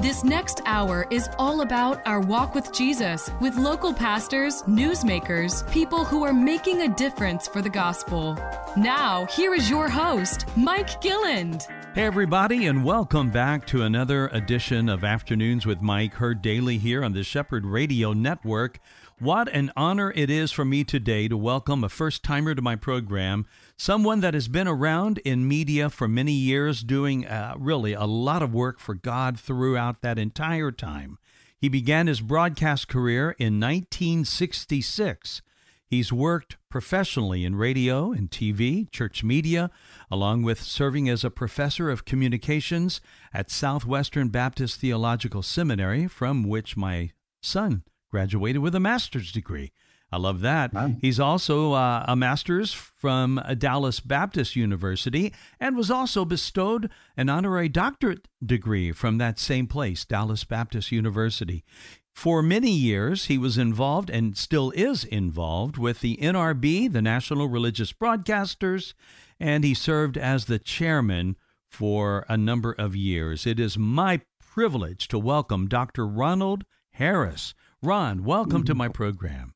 [0.00, 6.06] This next hour is all about our walk with Jesus with local pastors, newsmakers, people
[6.06, 8.32] who are making a difference for the gospel.
[8.78, 11.66] Now, here is your host, Mike Gilland.
[11.94, 17.04] Hey, everybody, and welcome back to another edition of Afternoons with Mike, heard daily here
[17.04, 18.80] on the Shepherd Radio Network.
[19.18, 22.74] What an honor it is for me today to welcome a first timer to my
[22.74, 23.44] program,
[23.80, 28.42] someone that has been around in media for many years, doing uh, really a lot
[28.42, 31.18] of work for God throughout that entire time.
[31.58, 35.42] He began his broadcast career in 1966
[35.90, 39.72] He's worked professionally in radio and TV, church media,
[40.08, 43.00] along with serving as a professor of communications
[43.34, 47.10] at Southwestern Baptist Theological Seminary, from which my
[47.42, 49.72] son graduated with a master's degree.
[50.12, 50.72] I love that.
[50.72, 50.94] Wow.
[51.00, 57.68] He's also uh, a master's from Dallas Baptist University and was also bestowed an honorary
[57.68, 61.64] doctorate degree from that same place, Dallas Baptist University.
[62.12, 67.48] For many years, he was involved and still is involved with the NRB, the National
[67.48, 68.94] Religious Broadcasters,
[69.38, 71.36] and he served as the chairman
[71.70, 73.46] for a number of years.
[73.46, 76.06] It is my privilege to welcome Dr.
[76.06, 77.54] Ronald Harris.
[77.80, 79.54] Ron, welcome to my program.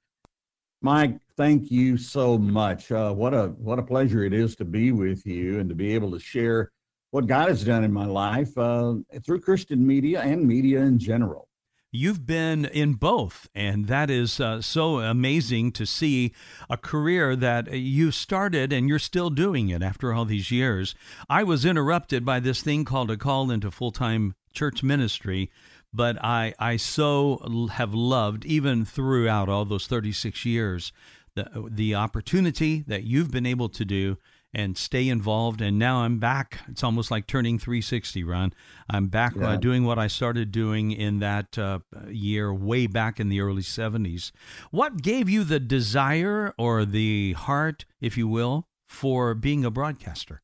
[0.84, 2.92] Mike, thank you so much.
[2.92, 5.94] Uh, what a what a pleasure it is to be with you and to be
[5.94, 6.72] able to share
[7.10, 11.48] what God has done in my life uh, through Christian media and media in general.
[11.90, 16.34] You've been in both, and that is uh, so amazing to see
[16.68, 20.94] a career that you started and you're still doing it after all these years.
[21.30, 25.50] I was interrupted by this thing called a call into full time church ministry,
[25.94, 30.92] but I, I so have loved, even throughout all those 36 years,
[31.36, 34.18] the, the opportunity that you've been able to do
[34.52, 35.60] and stay involved.
[35.60, 36.60] And now I'm back.
[36.68, 38.52] It's almost like turning 360, Ron.
[38.90, 39.48] I'm back uh, yeah.
[39.50, 43.62] uh, doing what I started doing in that uh, year, way back in the early
[43.62, 44.32] 70s.
[44.70, 50.43] What gave you the desire or the heart, if you will, for being a broadcaster?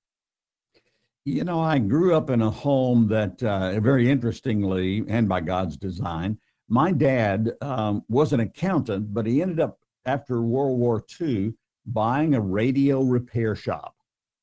[1.30, 5.76] You know, I grew up in a home that, uh, very interestingly, and by God's
[5.76, 11.54] design, my dad um, was an accountant, but he ended up after World War II
[11.86, 13.94] buying a radio repair shop.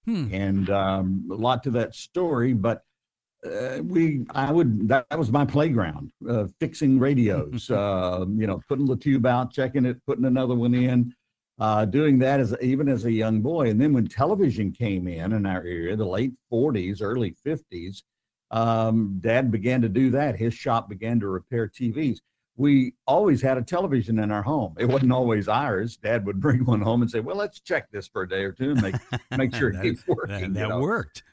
[0.06, 0.34] Hmm.
[0.34, 2.84] And um, a lot to that story, but
[3.46, 8.62] uh, we, I would, that, that was my playground, uh, fixing radios, uh, you know,
[8.70, 11.14] putting the tube out, checking it, putting another one in,
[11.60, 13.70] uh, doing that as even as a young boy.
[13.70, 18.04] And then when television came in in our area, the late 40s, early 50s,
[18.52, 20.36] um, dad began to do that.
[20.36, 22.20] His shop began to repair TVs
[22.58, 24.76] we always had a television in our home.
[24.80, 25.96] It wasn't always ours.
[25.96, 28.52] Dad would bring one home and say, "Well, let's check this for a day or
[28.52, 28.96] two and make
[29.38, 30.80] make sure it keeps working." That, that know?
[30.80, 31.24] worked.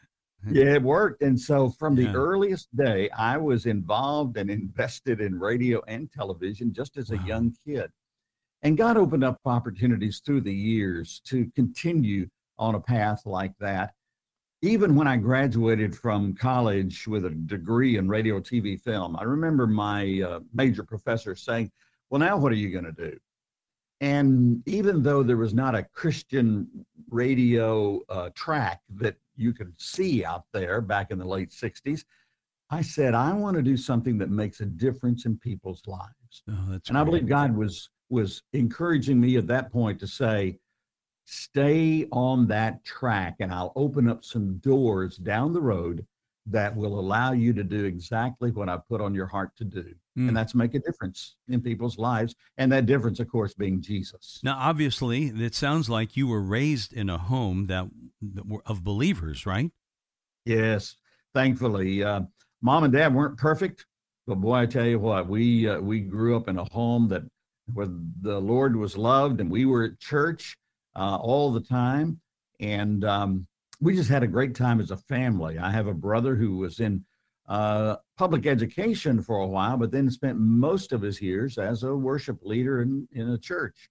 [0.49, 1.23] yeah, it worked.
[1.23, 2.13] And so from the yeah.
[2.13, 7.55] earliest day, I was involved and invested in radio and television just as a young
[7.67, 7.91] kid.
[8.65, 13.95] And God opened up opportunities through the years to continue on a path like that
[14.65, 19.67] even when I graduated from college with a degree in radio, TV, film, I remember
[19.67, 21.71] my uh, major professor saying,
[22.09, 23.19] Well, now what are you going to do?
[24.01, 26.67] And even though there was not a Christian
[27.11, 32.05] radio uh, track that you could see out there back in the late 60s,
[32.71, 36.43] I said, I want to do something that makes a difference in people's lives.
[36.49, 36.97] Oh, and great.
[36.97, 40.59] I believe God was was encouraging me at that point to say,
[41.27, 46.07] stay on that track and I'll open up some doors down the road
[46.47, 49.95] that will allow you to do exactly what I put on your heart to do.
[50.19, 50.29] Mm.
[50.29, 52.35] And that's make a difference in people's lives.
[52.59, 54.41] And that difference, of course, being Jesus.
[54.43, 57.89] Now, obviously, it sounds like you were raised in a home that,
[58.35, 59.71] that were of believers, right?
[60.45, 60.97] Yes,
[61.33, 62.05] thankfully.
[62.05, 62.23] Uh,
[62.61, 63.87] mom and dad weren't perfect,
[64.27, 67.23] but boy, I tell you what, we uh, we grew up in a home that
[67.73, 67.89] where
[68.21, 70.57] the Lord was loved, and we were at church,
[70.97, 72.21] uh, all the time.
[72.61, 73.47] And um,
[73.81, 75.59] we just had a great time as a family.
[75.59, 77.05] I have a brother who was in
[77.49, 81.95] uh, public education for a while, but then spent most of his years as a
[81.95, 83.89] worship leader in, in a church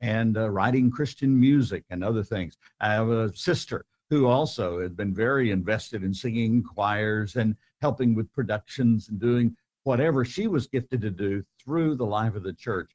[0.00, 2.56] and uh, writing Christian music and other things.
[2.80, 8.14] I have a sister who also had been very invested in singing choirs and helping
[8.14, 12.52] with productions and doing whatever she was gifted to do through the life of the
[12.52, 12.90] church.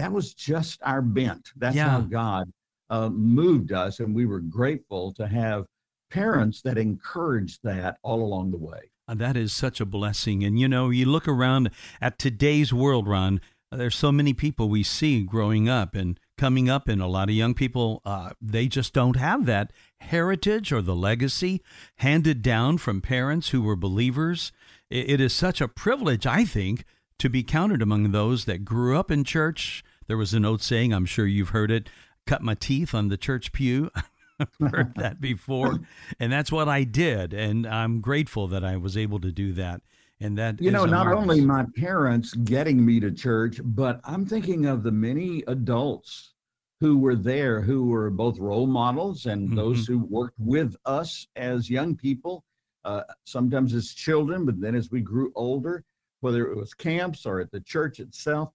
[0.00, 1.50] That was just our bent.
[1.56, 1.90] That's yeah.
[1.90, 2.50] how God
[2.88, 5.66] uh, moved us, and we were grateful to have
[6.10, 8.80] parents that encouraged that all along the way.
[9.06, 10.42] Uh, that is such a blessing.
[10.42, 11.70] And you know, you look around
[12.00, 16.88] at today's world, Ron, there's so many people we see growing up and coming up,
[16.88, 20.96] and a lot of young people, uh, they just don't have that heritage or the
[20.96, 21.60] legacy
[21.96, 24.50] handed down from parents who were believers.
[24.88, 26.86] it is such a privilege, I think,
[27.18, 29.84] to be counted among those that grew up in church.
[30.10, 31.88] There was an old saying, I'm sure you've heard it
[32.26, 33.92] cut my teeth on the church pew.
[34.40, 35.78] I've heard that before.
[36.18, 37.32] And that's what I did.
[37.32, 39.82] And I'm grateful that I was able to do that.
[40.18, 41.38] And that you know, not marvelous.
[41.38, 46.32] only my parents getting me to church, but I'm thinking of the many adults
[46.80, 49.54] who were there who were both role models and mm-hmm.
[49.54, 52.42] those who worked with us as young people,
[52.84, 55.84] uh, sometimes as children, but then as we grew older,
[56.18, 58.50] whether it was camps or at the church itself,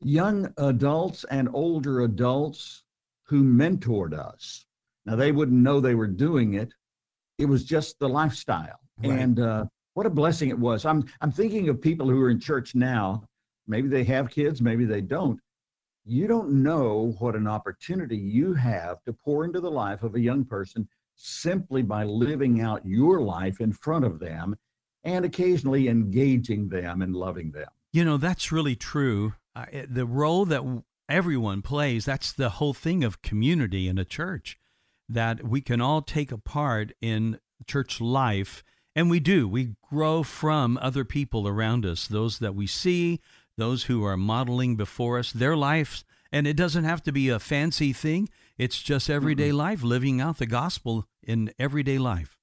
[0.00, 2.84] young adults and older adults
[3.24, 4.66] who mentored us.
[5.06, 6.72] Now, they wouldn't know they were doing it,
[7.38, 8.78] it was just the lifestyle.
[9.02, 9.18] Right.
[9.18, 9.64] And uh,
[9.94, 10.84] what a blessing it was.
[10.84, 13.24] I'm I'm thinking of people who are in church now.
[13.66, 15.40] Maybe they have kids, maybe they don't.
[16.04, 20.20] You don't know what an opportunity you have to pour into the life of a
[20.20, 20.86] young person
[21.16, 24.54] simply by living out your life in front of them
[25.04, 27.68] and occasionally engaging them and loving them.
[27.94, 29.34] You know, that's really true.
[29.54, 34.58] Uh, the role that everyone plays, that's the whole thing of community in a church,
[35.08, 37.38] that we can all take a part in
[37.68, 38.64] church life
[38.96, 39.46] and we do.
[39.46, 43.20] We grow from other people around us, those that we see,
[43.56, 46.04] those who are modeling before us their lives.
[46.32, 49.58] And it doesn't have to be a fancy thing, it's just everyday mm-hmm.
[49.58, 52.36] life, living out the gospel in everyday life.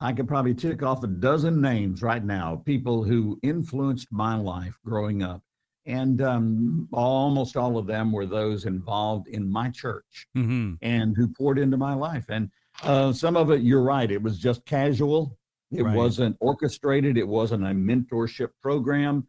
[0.00, 4.78] I could probably tick off a dozen names right now, people who influenced my life
[4.84, 5.42] growing up.
[5.86, 10.74] And um, almost all of them were those involved in my church mm-hmm.
[10.82, 12.26] and who poured into my life.
[12.28, 12.50] And
[12.82, 15.36] uh, some of it, you're right, it was just casual.
[15.72, 15.96] It right.
[15.96, 17.16] wasn't orchestrated.
[17.16, 19.26] It wasn't a mentorship program.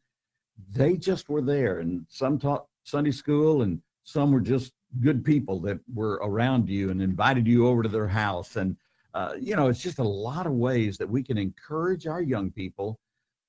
[0.71, 5.59] They just were there, and some taught Sunday school, and some were just good people
[5.61, 8.55] that were around you and invited you over to their house.
[8.55, 8.75] And
[9.13, 12.51] uh, you know, it's just a lot of ways that we can encourage our young
[12.51, 12.99] people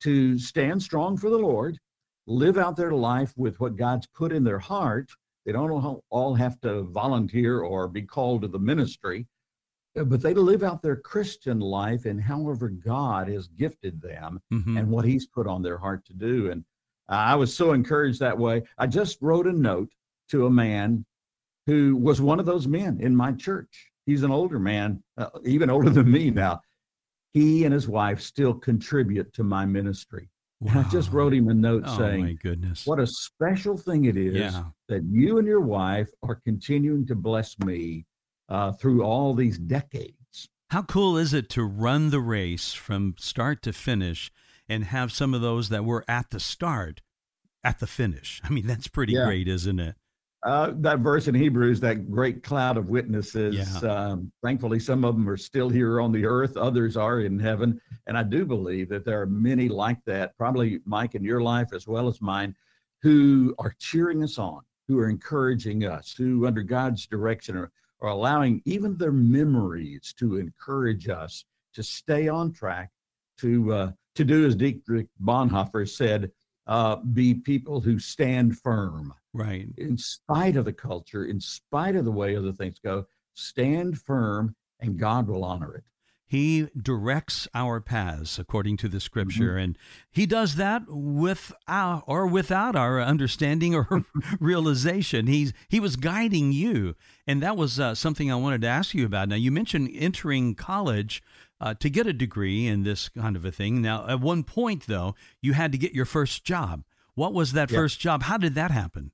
[0.01, 1.79] to stand strong for the Lord,
[2.27, 5.11] live out their life with what God's put in their heart.
[5.47, 9.27] They don't all have to volunteer or be called to the ministry,
[9.95, 14.77] but they live out their Christian life in however God has gifted them mm-hmm.
[14.77, 16.51] and what He's put on their heart to do.
[16.51, 16.65] And
[17.09, 18.63] I was so encouraged that way.
[18.79, 19.91] I just wrote a note
[20.31, 21.05] to a man
[21.67, 23.92] who was one of those men in my church.
[24.07, 26.61] He's an older man, uh, even older than me now.
[27.33, 30.29] He and his wife still contribute to my ministry.
[30.61, 30.85] Wow.
[30.87, 32.87] I just wrote him a note oh, saying, my goodness.
[32.87, 34.65] What a special thing it is yeah.
[34.89, 38.07] that you and your wife are continuing to bless me
[38.49, 40.49] uh, through all these decades.
[40.71, 44.31] How cool is it to run the race from start to finish
[44.69, 47.01] and have some of those that were at the start
[47.65, 48.41] at the finish?
[48.45, 49.25] I mean, that's pretty yeah.
[49.25, 49.97] great, isn't it?
[50.45, 53.81] Uh, that verse in Hebrews, that great cloud of witnesses.
[53.81, 53.89] Yeah.
[53.89, 57.81] Um, thankfully, some of them are still here on the earth, others are in heaven.
[58.09, 61.69] And I do believe that there are many like that, probably Mike in your life
[61.73, 62.57] as well as mine,
[63.03, 67.71] who are cheering us on, who are encouraging us, who, under God's direction, are
[68.03, 72.91] or allowing even their memories to encourage us to stay on track,
[73.39, 76.31] to uh, to do as Dietrich Bonhoeffer said,
[76.67, 79.15] uh, be people who stand firm.
[79.35, 79.69] Right.
[79.79, 84.55] In spite of the culture, in spite of the way other things go, stand firm,
[84.81, 85.85] and God will honor it.
[86.33, 89.59] He directs our paths according to the scripture, mm-hmm.
[89.59, 89.79] and
[90.11, 94.07] he does that with our, or without our understanding or
[94.41, 95.27] realization.
[95.27, 96.97] He's he was guiding you,
[97.27, 99.29] and that was uh, something I wanted to ask you about.
[99.29, 101.23] Now, you mentioned entering college
[101.61, 103.83] uh, to get a degree in this kind of a thing.
[103.83, 106.83] Now, at one point, though, you had to get your first job.
[107.15, 107.79] What was that yep.
[107.79, 108.23] first job?
[108.23, 109.13] How did that happen?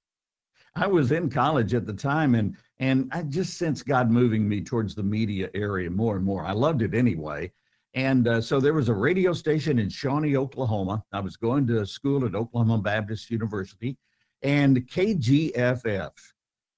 [0.79, 4.63] I was in college at the time, and and I just sensed God moving me
[4.63, 6.45] towards the media area more and more.
[6.45, 7.51] I loved it anyway.
[7.95, 11.03] And uh, so there was a radio station in Shawnee, Oklahoma.
[11.13, 13.97] I was going to school at Oklahoma Baptist University
[14.43, 16.13] and KGFF.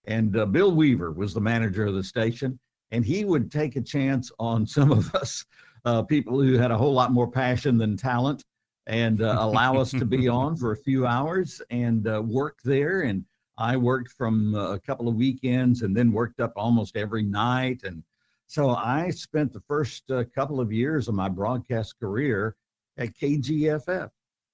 [0.07, 2.59] And uh, Bill Weaver was the manager of the station.
[2.90, 5.45] And he would take a chance on some of us
[5.85, 8.45] uh, people who had a whole lot more passion than talent
[8.87, 13.02] and uh, allow us to be on for a few hours and uh, work there.
[13.02, 13.25] And
[13.61, 17.83] I worked from a couple of weekends and then worked up almost every night.
[17.85, 18.02] And
[18.47, 22.57] so I spent the first uh, couple of years of my broadcast career
[22.97, 24.09] at KGFF.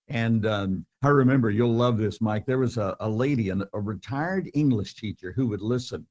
[0.09, 2.47] And um, I remember, you'll love this, Mike.
[2.47, 6.07] There was a, a lady, a retired English teacher, who would listen.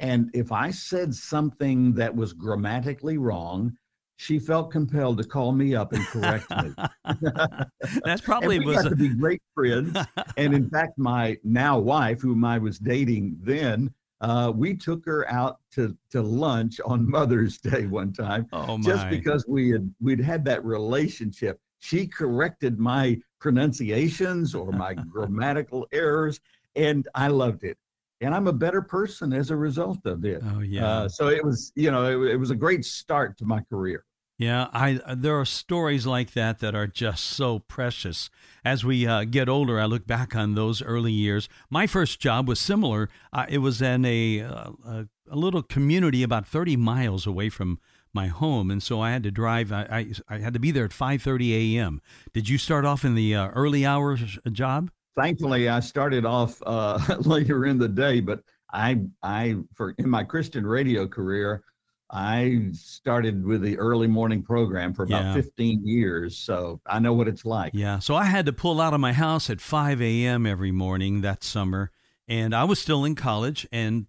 [0.00, 3.76] And if I said something that was grammatically wrong,
[4.16, 6.72] she felt compelled to call me up and correct me.
[8.04, 8.90] That's probably was got a...
[8.90, 9.96] to be great friends.
[10.36, 13.92] and in fact, my now wife, whom I was dating then,
[14.22, 19.08] uh, we took her out to, to lunch on Mother's Day one time, oh just
[19.10, 21.60] because we had we'd had that relationship.
[21.80, 26.40] She corrected my pronunciations or my grammatical errors,
[26.74, 27.76] and I loved it.
[28.20, 30.42] And I'm a better person as a result of it.
[30.54, 30.86] Oh yeah.
[30.86, 34.04] Uh, so it was, you know, it, it was a great start to my career.
[34.38, 38.28] Yeah, I there are stories like that that are just so precious.
[38.64, 41.48] As we uh, get older, I look back on those early years.
[41.70, 43.08] My first job was similar.
[43.32, 47.78] Uh, it was in a, uh, a, a little community about thirty miles away from
[48.12, 49.72] my home, and so I had to drive.
[49.72, 52.02] I I, I had to be there at five thirty a.m.
[52.34, 54.90] Did you start off in the uh, early hours uh, job?
[55.16, 58.42] Thankfully, I started off uh, later in the day, but
[58.72, 61.62] I I for in my Christian radio career.
[62.08, 65.32] I started with the early morning program for about Yeah.
[65.34, 67.72] 15 years, so I know what it's like.
[67.74, 70.46] Yeah, so I had to pull out of my house at 5 a.m.
[70.46, 71.90] every morning that summer,
[72.28, 74.06] and I was still in college, and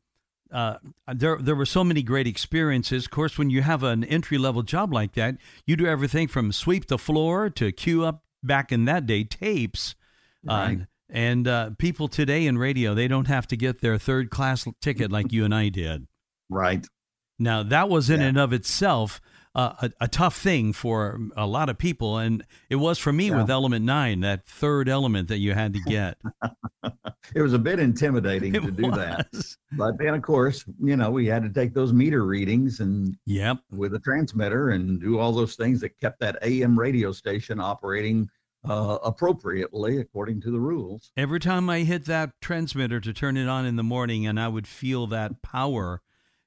[0.52, 0.76] uh,
[1.12, 3.06] there there were so many great experiences.
[3.06, 6.52] Of course, when you have an entry level job like that, you do everything from
[6.52, 9.96] sweep the floor to queue up back in that day tapes.
[10.44, 10.82] Right.
[10.82, 14.68] Uh, and uh, people today in radio, they don't have to get their third class
[14.82, 16.08] ticket like you and I did.
[16.50, 16.86] Right.
[17.40, 18.28] Now, that was in Yeah.
[18.28, 19.22] and of itself
[19.56, 22.18] uh, a, a tough thing for a lot of people.
[22.20, 23.38] And it was for me Yeah.
[23.42, 26.18] with Element 9, that third element that you had to get.
[27.36, 29.28] It was a bit intimidating It to do that.
[29.74, 33.58] But then, of course, you know, we had to take those meter readings and Yep.
[33.72, 38.30] with a transmitter and do all those things that kept that AM radio station operating
[38.68, 41.12] uh, appropriately according to the rules.
[41.16, 44.48] Every time I hit that transmitter to turn it on in the morning and I
[44.48, 46.02] would feel that power,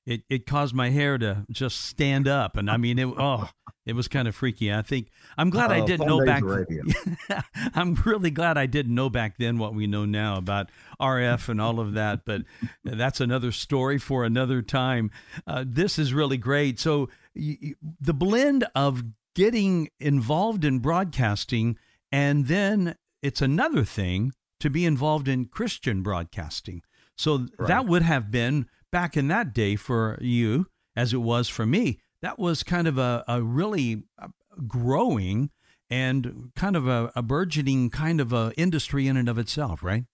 [0.07, 2.57] it, it caused my hair to just stand up.
[2.57, 3.49] And I mean, it, oh,
[3.87, 4.73] it was kind of freaky.
[4.73, 5.09] I think
[5.39, 6.43] I'm glad I Oh, didn't know back.
[7.75, 11.61] I'm really glad I didn't know back then what we know now about RF and
[11.61, 12.43] all of that, but
[12.85, 15.11] that's another story for another time.
[15.47, 16.79] Uh, this is really great.
[16.79, 19.03] So, y y- the blend of
[19.35, 21.79] getting involved in broadcasting,
[22.13, 26.83] and then it's another thing to be involved in Christian broadcasting.
[27.17, 31.67] So, that would have been back in that day for you, as it was for
[31.67, 32.01] me.
[32.23, 34.29] That was kind of a, a really uh,
[34.67, 35.51] growing
[35.91, 40.05] and kind of a, a burgeoning kind of a industry in and of itself, right?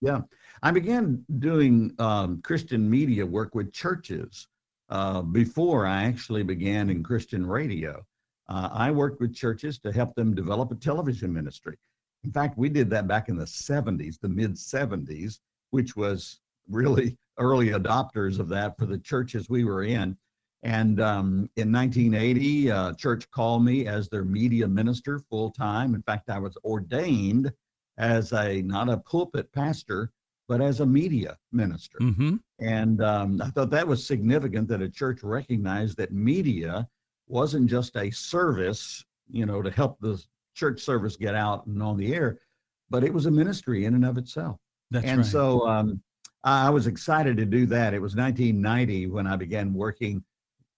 [0.00, 0.20] Yeah.
[0.62, 4.46] I began doing um, Christian media work with churches
[4.90, 8.04] uh, before I actually began in Christian radio.
[8.52, 11.78] Uh, I worked with churches to help them develop a television ministry.
[12.22, 15.38] In fact, we did that back in the 70s, the mid 70s,
[15.70, 20.18] which was really early adopters of that for the churches we were in.
[20.62, 25.94] And um, in 1980, uh, church called me as their media minister full time.
[25.94, 27.50] In fact, I was ordained
[27.96, 30.12] as a not a pulpit pastor,
[30.46, 31.98] but as a media minister.
[32.00, 32.36] Mm-hmm.
[32.60, 36.86] And um, I thought that was significant that a church recognized that media
[37.32, 40.22] wasn't just a service, you know, to help the
[40.54, 42.38] church service get out and on the air,
[42.90, 44.58] but it was a ministry in and of itself.
[44.90, 45.26] That's and right.
[45.26, 46.02] so um,
[46.44, 47.94] I was excited to do that.
[47.94, 50.22] It was 1990 when I began working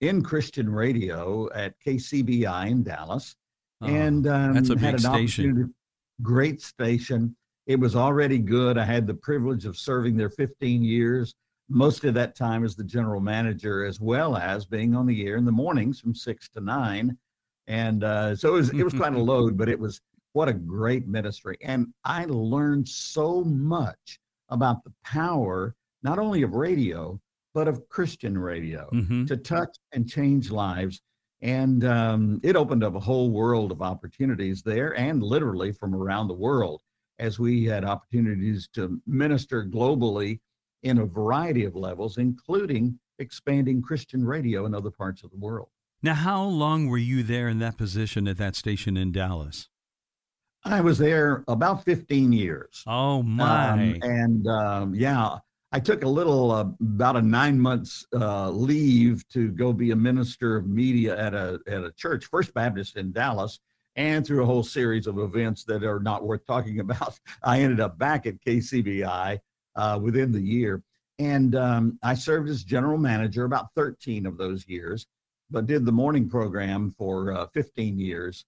[0.00, 3.34] in Christian radio at KCBI in Dallas
[3.80, 5.44] Oh, and um, that's a had big an station.
[5.50, 5.72] opportunity-
[6.22, 7.34] Great station.
[7.66, 8.78] It was already good.
[8.78, 11.34] I had the privilege of serving there 15 years,
[11.68, 15.36] most of that time as the general manager, as well as being on the air
[15.36, 17.16] in the mornings from six to nine.
[17.66, 20.00] And uh, so it was, it was quite a load, but it was
[20.32, 21.56] what a great ministry.
[21.62, 24.18] And I learned so much
[24.50, 27.18] about the power, not only of radio,
[27.54, 29.26] but of Christian radio Mhm.
[29.28, 31.00] to touch and change lives.
[31.40, 36.28] And um, it opened up a whole world of opportunities there and literally from around
[36.28, 36.82] the world
[37.18, 40.40] as we had opportunities to minister globally
[40.84, 45.68] in a variety of levels, including expanding Christian radio in other parts of the world.
[46.02, 49.68] Now, how long were you there in that position at that station in Dallas?
[50.64, 52.82] I was there about 15 years.
[52.86, 53.70] Oh my!
[53.72, 55.38] Um, and um, yeah,
[55.72, 59.96] I took a little, uh, about a nine months uh, leave to go be a
[59.96, 63.60] minister of media at a at a church, First Baptist in Dallas,
[63.96, 67.18] and through a whole series of events that are not worth talking about.
[67.42, 69.38] I ended up back at KCBI
[69.76, 70.82] uh, within the year,
[71.18, 75.06] and um, I served as general manager about 13 of those years,
[75.50, 78.44] but did the morning program for uh, 15 years,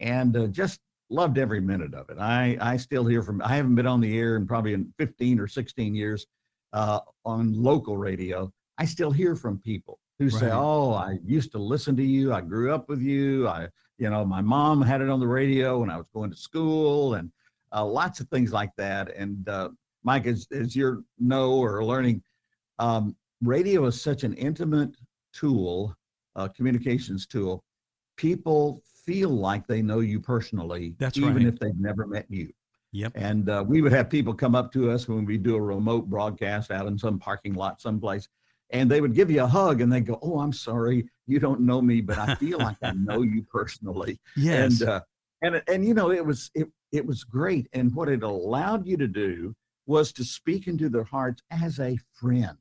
[0.00, 2.18] and uh, just loved every minute of it.
[2.18, 5.40] I, I still hear from, I haven't been on the air in probably in 15
[5.40, 6.26] or 16 years
[6.72, 8.52] uh, on local radio.
[8.78, 10.40] I still hear from people who Right.
[10.40, 12.32] say, "Oh, I used to listen to you.
[12.32, 13.48] I grew up with you.
[13.48, 13.68] I,
[13.98, 17.14] you know, my mom had it on the radio when I was going to school,
[17.14, 17.30] and
[17.72, 19.70] uh, lots of things like that." And uh,
[20.02, 22.22] Mike, as as you know or learning,
[22.78, 24.96] um, radio is such an intimate
[25.32, 25.94] tool,
[26.36, 27.64] uh, communications tool.
[28.16, 31.46] People feel like they know you personally, That's even right.
[31.46, 32.52] if they've never met you.
[32.92, 33.12] Yep.
[33.14, 36.06] And uh, we would have people come up to us when we do a remote
[36.06, 38.28] broadcast out in some parking lot someplace,
[38.70, 41.60] and they would give you a hug and they go, "Oh, I'm sorry, you don't
[41.60, 44.80] know me, but I feel like I know you personally." Yes.
[44.80, 45.00] And uh,
[45.42, 48.96] and and you know, it was it it was great, and what it allowed you
[48.96, 49.54] to do
[49.90, 52.56] was to speak into their hearts as a friend,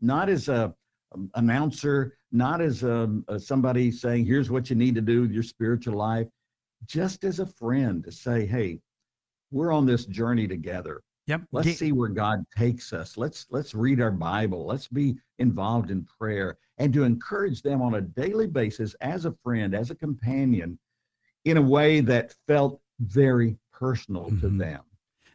[0.00, 0.72] not as a
[1.12, 5.32] um, announcer, not as um, uh, somebody saying, "Here's what you need to do with
[5.32, 6.28] your spiritual life,"
[6.86, 8.80] just as a friend to say, "Hey."
[9.50, 11.40] We're on this journey together yep.
[11.52, 16.04] let's see where god takes us let's let's read our bible let's be involved in
[16.04, 20.78] prayer and to encourage them on a daily basis as a friend as a companion
[21.46, 24.58] in a way that felt very personal to Mhm.
[24.58, 24.82] them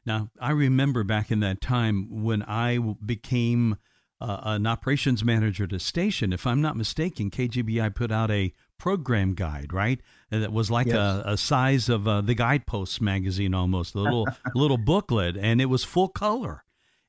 [0.06, 3.78] Now, I remember back in that time when I became
[4.20, 6.32] uh, an operations manager at a station.
[6.34, 10.00] If I'm not mistaken, KCBI put out a program guide, right?
[10.32, 10.96] And that was like Yes.
[10.96, 15.66] a, a size of uh, the Guideposts magazine almost, a little little booklet, and it
[15.66, 16.64] was full color.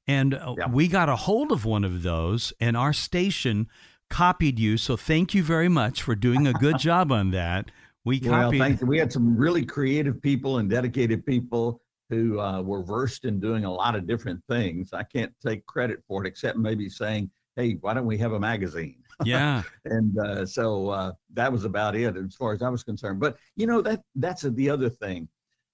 [0.07, 0.69] And uh, Yeah.
[0.69, 3.69] we got a hold of one of those, and our station
[4.11, 4.77] copied you.
[4.77, 7.71] So thank you very much for doing a good job on that.
[8.05, 8.59] We copied.
[8.61, 11.81] well thank you we had some really creative people and dedicated people
[12.15, 16.03] who uh, were versed in doing a lot of different things i can't take credit
[16.07, 19.63] for it except maybe saying hey why don't we have a magazine yeah.
[19.85, 23.21] and uh, so uh, that was about it as far as I was concerned.
[23.21, 25.29] But you know that that's the other thing.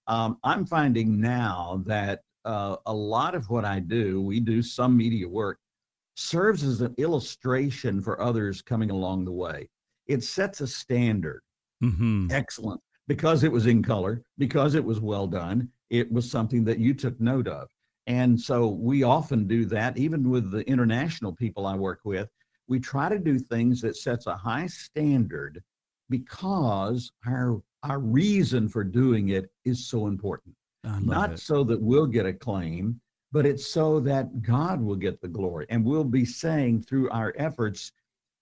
[0.07, 4.97] Um, I'm finding now that uh, a lot of what I do, we do some
[4.97, 5.59] media work,
[6.17, 9.69] serves as an illustration for others coming along the way.
[10.07, 11.43] It sets a standard.
[11.81, 12.81] hmm Excellent.
[13.07, 16.95] Because it was in color, because it was well done, it was something that you
[16.95, 17.69] took note of.
[18.07, 22.29] And so we often do that, even with the international people I work with.
[22.69, 25.63] We try to do things that sets a high standard
[26.09, 30.55] because our our reason for doing it is so important.
[30.85, 31.41] Not it.
[31.41, 33.01] so that we'll get a claim,
[33.33, 35.67] but it's so that God will get the glory.
[35.71, 37.93] And we'll be saying through our efforts,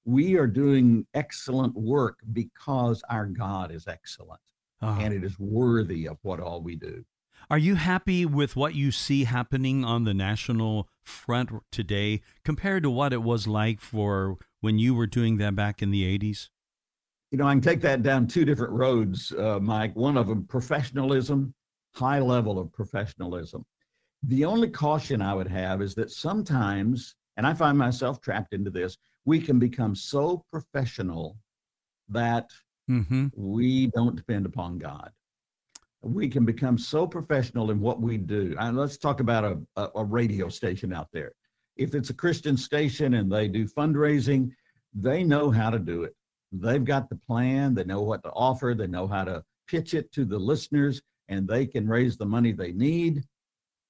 [0.04, 4.40] we are doing excellent work because our God is excellent
[4.80, 4.98] Ah.
[5.00, 7.04] and it is worthy of what all we do.
[7.50, 12.90] Are you happy with what you see happening on the national front today compared to
[12.90, 16.48] what it was like for when you were doing that back in the 80s?
[17.30, 19.94] You know, I can take that down two different roads, uh, Mike.
[19.96, 21.54] One of them, professionalism,
[21.94, 23.64] high level of professionalism.
[24.22, 28.70] The only caution I would have is that sometimes, and I find myself trapped into
[28.70, 31.38] this, we can become so professional
[32.08, 32.50] that
[32.90, 33.26] Mm-hmm.
[33.36, 35.10] we don't depend upon God.
[36.02, 38.54] We can become so professional in what we do.
[38.58, 41.32] And let's talk about a, a, a radio station out there.
[41.76, 44.50] If it's a Christian station and they do fundraising,
[44.94, 46.14] they know how to do it.
[46.52, 50.10] They've got the plan, they know what to offer, they know how to pitch it
[50.12, 53.22] to the listeners, and they can raise the money they need,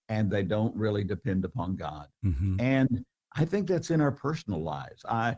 [0.09, 2.09] and they don't really depend upon God.
[2.25, 2.61] Mm-hmm.
[2.61, 3.05] And
[3.37, 5.05] I think that's in our personal lives.
[5.09, 5.37] I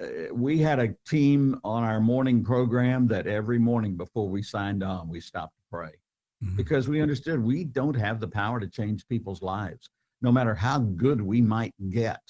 [0.00, 4.82] uh, we had a team on our morning program that every morning before we signed
[4.82, 5.92] on, we stopped to pray
[6.42, 6.56] Mhm.
[6.56, 9.90] because we understood we don't have the power to change people's lives,
[10.22, 12.22] no matter how good we might get.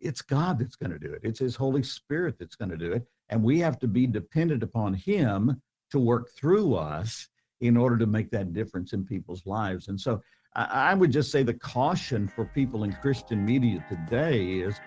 [0.00, 1.20] It's God that's going to do it.
[1.22, 4.62] It's His Holy Spirit that's going to do it, and we have to be dependent
[4.62, 7.28] upon Him to work through us
[7.60, 9.88] in order to make that difference in people's lives.
[9.88, 10.20] And so,
[10.56, 14.80] I, I would just say the caution for people in Christian media today is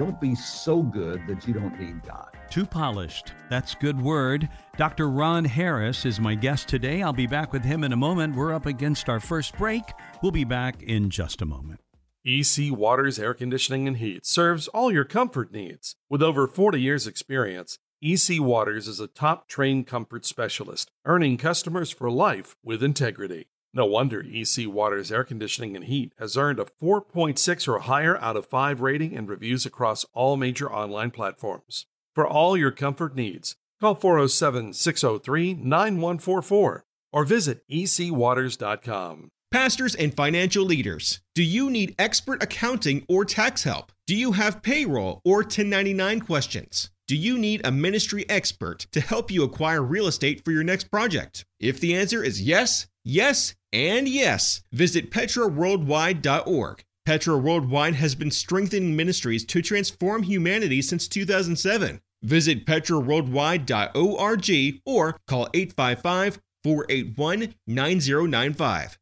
[0.00, 2.34] don't be so good that you don't need God.
[2.48, 3.34] Too polished.
[3.50, 4.48] That's good word.
[4.78, 5.10] Dr.
[5.10, 7.02] Ron Harris is my guest today.
[7.02, 8.34] I'll be back with him in a moment.
[8.34, 9.82] We're up against our first break.
[10.22, 11.80] We'll be back in just a moment.
[12.24, 15.96] EC Waters Air Conditioning and Heat serves all your comfort needs.
[16.08, 21.90] With over 40 years' experience, EC Waters is a top trained comfort specialist, earning customers
[21.90, 23.49] for life with integrity.
[23.72, 28.36] No wonder EC Waters Air Conditioning and Heat has earned a 4.6 or higher out
[28.36, 31.86] of 5 rating and reviews across all major online platforms.
[32.12, 39.30] For all your comfort needs, call 407 603 9144 or visit ecwaters.com.
[39.52, 43.90] Pastors and financial leaders, do you need expert accounting or tax help?
[44.06, 46.90] Do you have payroll or 1099 questions?
[47.08, 50.92] Do you need a ministry expert to help you acquire real estate for your next
[50.92, 51.44] project?
[51.58, 56.84] If the answer is yes, yes, and yes, visit petraworldwide.org.
[57.06, 62.02] Petra Worldwide has been strengthening ministries to transform humanity since 2007.
[62.22, 68.98] Visit petraworldwide.org or call 855 481 9095.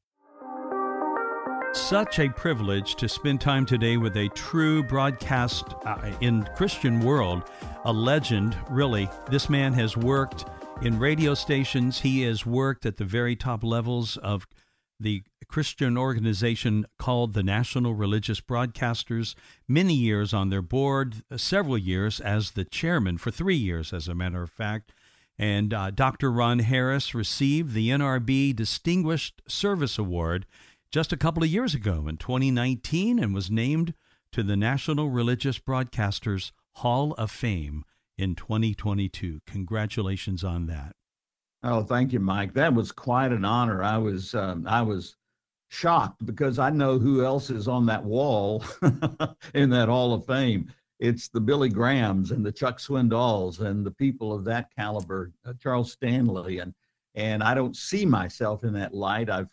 [1.74, 7.42] Such a privilege to spend time today with a true broadcast uh, in Christian world,
[7.84, 9.06] a legend, really.
[9.30, 10.46] This man has worked
[10.82, 12.00] in radio stations.
[12.00, 14.46] He has worked at the very top levels of
[15.00, 19.34] the Christian organization called the National Religious Broadcasters,
[19.66, 24.14] many years on their board, several years as the chairman, for three years, as a
[24.14, 24.92] matter of fact.
[25.38, 26.30] And uh, Dr.
[26.30, 30.46] Ron Harris received the NRB Distinguished Service Award
[30.90, 33.94] just a couple of years ago in 2019 and was named
[34.32, 37.84] to the National Religious Broadcasters Hall of Fame
[38.18, 39.40] in 2022.
[39.46, 40.92] Congratulations on that.
[41.62, 42.52] Oh, thank you, Mike.
[42.54, 43.82] That was quite an honor.
[43.82, 45.16] I was um, I was
[45.68, 48.64] shocked because I know who else is on that wall
[49.54, 50.72] in that Hall of Fame.
[50.98, 55.52] It's the Billy Grahams and the Chuck Swindolls and the people of that caliber, uh,
[55.60, 56.74] Charles Stanley, and
[57.14, 59.30] and I don't see myself in that light.
[59.30, 59.48] I've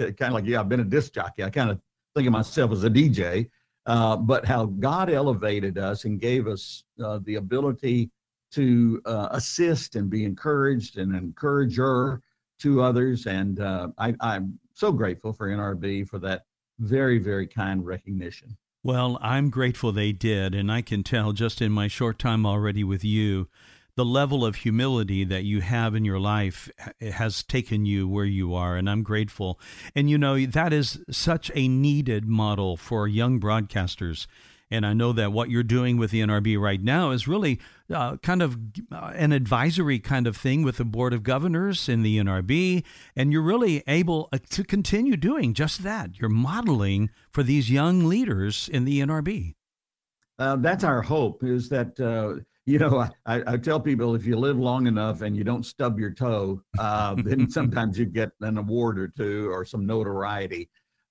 [0.00, 1.44] uh, kind of like yeah, I've been a disc jockey.
[1.44, 1.80] I kind of
[2.14, 3.48] think of myself as a DJ,
[3.88, 8.10] uh, but how God elevated us and gave us uh, the ability
[8.52, 12.20] to uh, assist and be encouraged and encourager
[12.60, 13.26] to others.
[13.26, 16.42] And uh, I, I'm so grateful for NRB for that
[16.78, 18.56] very, very kind recognition.
[18.84, 20.54] Well, I'm grateful they did.
[20.54, 23.48] And I can tell just in my short time already with you,
[23.98, 28.54] the level of humility that you have in your life has taken you where you
[28.54, 29.60] are, and I'm grateful.
[29.94, 34.26] And you know, that is such a needed model for young broadcasters
[34.70, 37.58] and I know that what you're doing with the NRB right now is really
[37.92, 38.58] uh, kind of
[38.92, 42.84] uh, an advisory kind of thing with the Board of Governors in the NRB.
[43.16, 46.20] And you're really able uh, to continue doing just that.
[46.20, 49.54] You're modeling for these young leaders in the NRB.
[50.38, 54.36] Uh, that's our hope is that, uh, you know, I, I, tell people if you
[54.36, 58.58] live long enough and you don't stub your toe, uh, then sometimes you get an
[58.58, 60.68] award or two or some notoriety.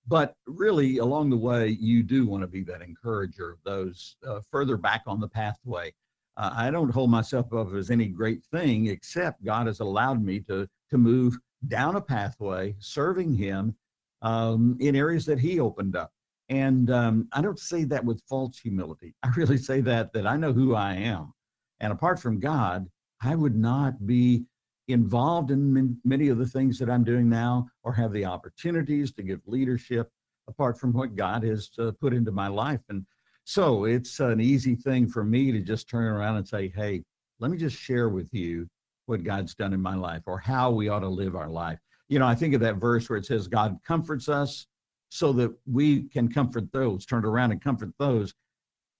[0.07, 4.39] But really, along the way, you do want to be that encourager of those uh,
[4.51, 5.95] further back on the pathway.
[6.37, 10.41] Uh, I don't hold myself up as any great thing, except God has allowed me
[10.41, 11.35] to to move
[11.67, 13.75] down a pathway, serving Him
[14.21, 16.11] um, in areas that He opened up.
[16.49, 19.15] And um, I don't say that with false humility.
[19.23, 21.33] I really say that that I know who I am,
[21.79, 22.87] and apart from God,
[23.21, 24.45] I would not be
[24.87, 29.23] involved in many of the things that I'm doing now or have the opportunities to
[29.23, 30.09] give leadership
[30.47, 32.79] apart from what God has uh, put into my life.
[32.89, 33.05] And
[33.43, 37.03] so it's an easy thing for me to just turn around and say, hey,
[37.39, 38.67] let me just share with you
[39.07, 41.79] what God's done in my life or how we ought to live our life.
[42.09, 44.67] You know, I think of that verse where it says, God comforts us
[45.09, 48.33] so that we can comfort those, turn around and comfort those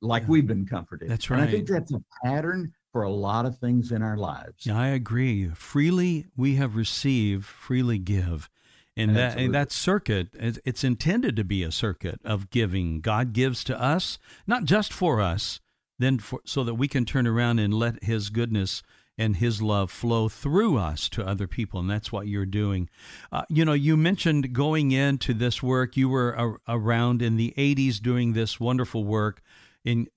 [0.01, 0.29] like yeah.
[0.29, 1.09] we've been comforted.
[1.09, 1.39] That's right.
[1.39, 4.65] And I think that's a pattern for a lot of things in our lives.
[4.65, 5.49] Yeah, I agree.
[5.49, 8.49] Freely we have received, freely give.
[8.95, 12.99] And that, and that circuit, it's intended to be a circuit of giving.
[12.99, 15.59] God gives to us, not just for us,
[15.99, 18.81] then for, so that we can turn around and let His goodness
[19.15, 21.79] and His love flow through us to other people.
[21.79, 22.89] And that's what you're doing.
[23.31, 27.53] Uh, you know, you mentioned going into this work, you were a, around in the
[27.55, 29.43] 80s doing this wonderful work
[29.87, 30.07] in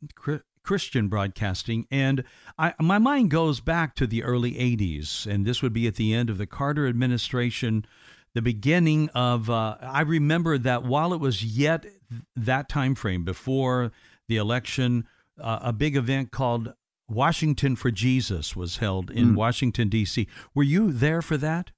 [0.65, 1.87] Christian broadcasting.
[1.91, 2.25] And
[2.59, 6.13] I, my mind goes back to the early 80s, and this would be at the
[6.13, 7.87] end of the Carter administration,
[8.35, 11.87] the beginning of, uh, I remember that while it was yet
[12.35, 13.93] that time frame before
[14.29, 15.07] the election,
[15.41, 16.75] uh, a big event called
[17.09, 19.35] Washington for Jesus was held in mm.
[19.37, 20.27] Washington, D.C.
[20.55, 21.71] Were you there for that?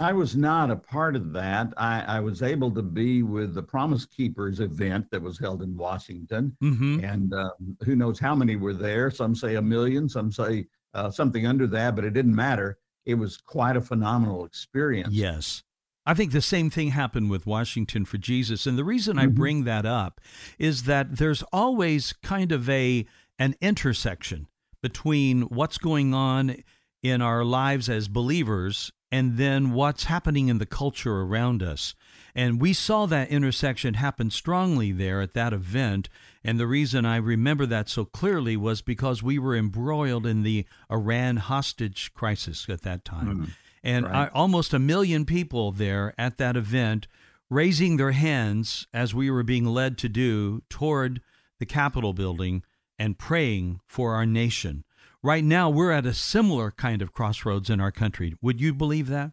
[0.00, 1.72] I was not a part of that.
[1.76, 5.76] I, I, was able to be with the Promise Keepers event that was held in
[5.76, 7.04] Washington, mm-hmm.
[7.04, 7.50] and uh,
[7.84, 9.10] who knows how many were there?
[9.10, 12.78] Some say a million, some say uh, something under that, but it didn't matter.
[13.06, 15.12] It was quite a phenomenal experience.
[15.12, 15.64] Yes.
[16.06, 18.66] I think the same thing happened with Washington for Jesus.
[18.66, 19.24] And the reason mm-hmm.
[19.24, 20.20] I bring that up
[20.58, 23.04] is that there's always kind of a
[23.38, 24.46] an intersection
[24.82, 26.56] between what's going on
[27.02, 31.94] in our lives as believers and then what's happening in the culture around us.
[32.34, 36.08] And we saw that intersection happen strongly there at that event.
[36.44, 40.66] And the reason I remember that so clearly was because we were embroiled in the
[40.90, 43.46] Iran hostage crisis at that time.
[43.46, 43.50] Mm,
[43.82, 44.14] and right.
[44.14, 47.08] I, almost a million people there at that event
[47.50, 51.20] raising their hands as we were being led to do toward
[51.58, 52.62] the Capitol building
[52.98, 54.84] and praying for our nation.
[55.22, 58.36] Right now, we're at a similar kind of crossroads in our country.
[58.40, 59.32] Would you believe that?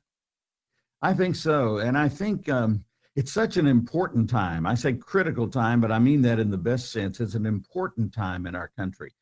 [1.02, 1.78] I think so.
[1.78, 2.84] And I think, um,
[3.15, 4.65] it's such an important time.
[4.65, 7.21] I say critical time, but I mean that in the best sense.
[7.21, 9.13] It's an important time in our country.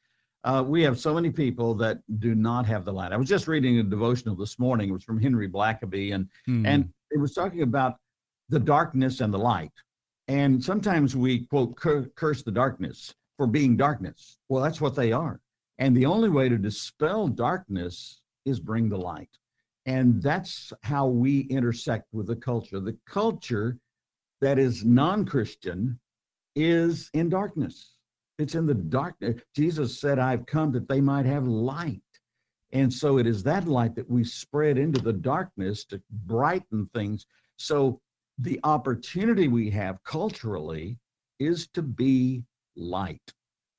[0.43, 3.11] Uh, we have so many people that do not have the light.
[3.11, 4.89] I was just reading a devotional this morning.
[4.89, 6.67] It was from Henry Blackaby, and mm.
[6.67, 7.97] and it was talking about
[8.49, 9.71] the darkness and the light.
[10.27, 14.37] And sometimes we quote cur- curse the darkness for being darkness.
[14.49, 15.39] Well, that's what they are.
[15.79, 19.29] And the only way to dispel darkness is bring the light.
[19.85, 22.79] And that's how we intersect with the culture.
[22.79, 23.77] The culture
[24.41, 25.99] that is non Christian
[26.55, 27.95] is in darkness.
[28.39, 29.41] It's in the darkness.
[29.55, 32.01] Jesus said, I've come that they might have light.
[32.71, 37.25] And so it is that light that we spread into the darkness to brighten things.
[37.57, 38.01] So
[38.39, 40.97] the opportunity we have culturally
[41.39, 42.43] is to be
[42.75, 43.33] light,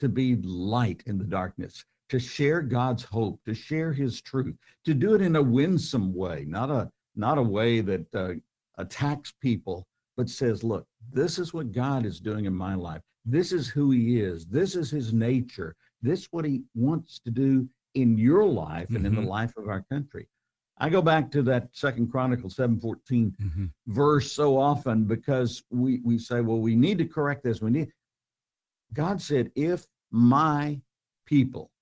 [0.04, 4.94] to be light in the darkness to share God's hope, to share His truth, to
[4.94, 8.34] do it in a winsome way, not a not a way that uh,
[8.78, 9.86] attacks people,
[10.16, 13.02] but says, "Look, this is what God is doing in my life.
[13.24, 14.46] This is who He is.
[14.46, 15.74] This is His nature.
[16.02, 19.06] This is what He wants to do in your life and mm-hmm.
[19.06, 19.30] in the mm-hmm.
[19.30, 20.28] life of our country."
[20.78, 23.66] I go back to that Second Chronicles seven mm-hmm.
[23.86, 27.60] verse so often because we we say, "Well, we need to correct this.
[27.60, 27.92] We need."
[28.92, 30.80] God said, "If my
[31.26, 31.72] people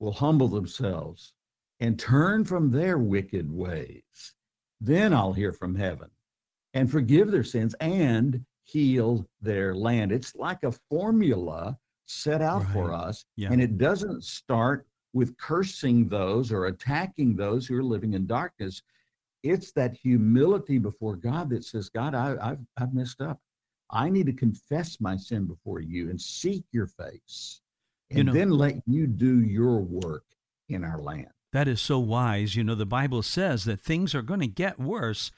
[0.00, 1.32] will humble themselves
[1.78, 4.34] and turn from their wicked ways,
[4.80, 6.10] then I'll hear from heaven
[6.74, 10.10] and forgive their sins and heal their land.
[10.10, 12.72] It's like a formula set out right.
[12.72, 13.52] for us, yeah.
[13.52, 18.82] and it doesn't start with cursing those or attacking those who are living in darkness.
[19.44, 23.38] It's that humility before God that says, God, I, have I've messed up.
[23.88, 27.60] I need to confess my sin before you and seek your face
[28.10, 30.24] and you know, then let you do your work
[30.68, 31.28] in our land.
[31.52, 32.56] That is so wise.
[32.56, 35.30] You know, the Bible says that things are going to get worse.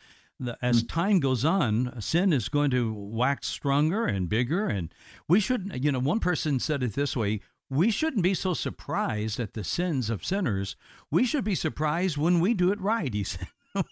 [0.62, 0.88] As mm.
[0.88, 4.66] time goes on, sin is going to wax stronger and bigger.
[4.66, 4.92] And
[5.28, 9.38] we shouldn't, you know, one person said it this way we shouldn't be so surprised
[9.38, 10.74] at the sins of sinners.
[11.10, 13.46] We should be surprised when we do it right, he said.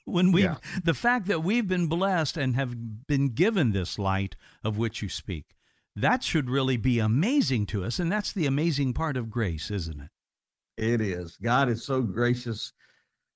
[0.04, 0.56] when we yeah.
[0.82, 5.08] the fact that we've been blessed and have been given this light of which you
[5.08, 5.54] speak
[6.00, 7.98] that should really be amazing to us.
[7.98, 10.10] And that's the amazing part of grace, isn't it?
[10.76, 11.36] It is.
[11.42, 12.72] God is so gracious.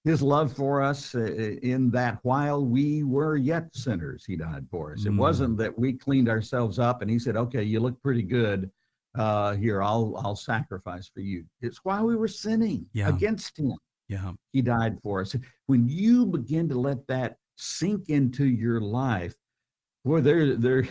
[0.04, 4.92] His love for us, uh, in that while we were yet sinners, He died for
[4.92, 5.04] us.
[5.06, 5.18] It mm.
[5.18, 8.70] wasn't that we cleaned ourselves up and He said, "Okay, you look pretty good.
[9.16, 13.08] Uh, here, I'll I'll sacrifice for you." It's while we were sinning yeah.
[13.08, 13.74] against Him.
[14.08, 15.36] Yeah, He died for us.
[15.66, 19.34] When you begin to let that sink into your life,
[20.04, 20.84] boy, there there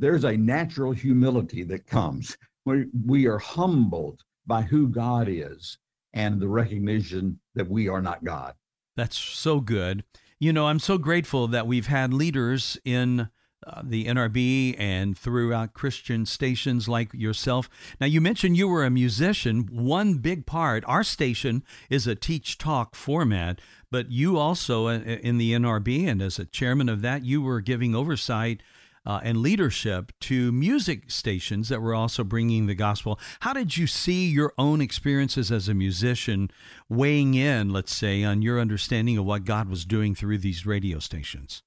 [0.00, 2.36] there's a natural humility that comes.
[2.64, 5.78] We, we are humbled by who God is
[6.14, 8.54] and the recognition that we are not God.
[8.96, 10.02] That's so good.
[10.40, 13.28] You know, I'm so grateful that we've had leaders in
[13.66, 17.68] uh, the NRB and throughout Christian stations like yourself.
[18.00, 19.68] Now, you mentioned you were a musician.
[19.70, 23.60] One big part, our station is a teach talk format,
[23.90, 27.60] but you also, uh, in the NRB and as a chairman of that, you were
[27.60, 28.62] giving oversight
[29.06, 33.18] uh, and leadership to music stations that were also bringing the gospel.
[33.40, 36.50] How did you see your own experiences as a musician
[36.88, 40.98] weighing in, let's say, on your understanding of what God was doing through these radio
[40.98, 41.62] stations?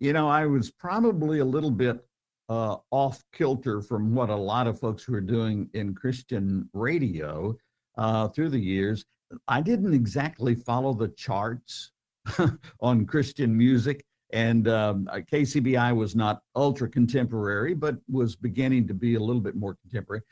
[0.00, 2.04] You know, I was probably a little bit
[2.48, 7.56] uh, off kilter from what a lot of folks who are doing in Christian radio
[7.98, 9.04] uh, through the years.
[9.48, 11.90] I didn't exactly follow the charts
[12.80, 14.04] on Christian music.
[14.32, 19.40] And um, uh, KCBI was not ultra contemporary, but was beginning to be a little
[19.40, 20.22] bit more contemporary.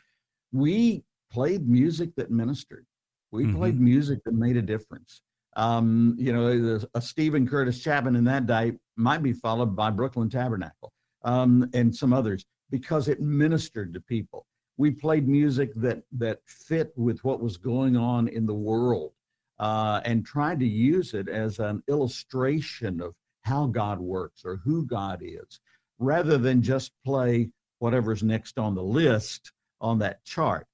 [0.52, 2.86] We played music that ministered.
[3.30, 3.56] We mm-hmm.
[3.56, 5.22] played music that made a difference.
[5.56, 10.28] Um, you know, a Steven Curtis Chapman in that day might be followed by Brooklyn
[10.28, 10.92] Tabernacle
[11.24, 14.46] um, and some others because it ministered to people.
[14.76, 19.12] We played music that that fit with what was going on in the world
[19.58, 24.84] uh, and tried to use it as an illustration of how God works or who
[24.86, 25.60] God is,
[25.98, 30.66] rather than just play whatever's next on the list on that chart.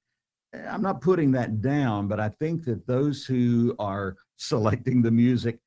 [0.68, 5.58] I'm not putting that down, but I think that those who are selecting the music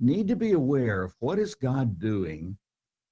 [0.00, 2.56] need to be aware of what is God doing?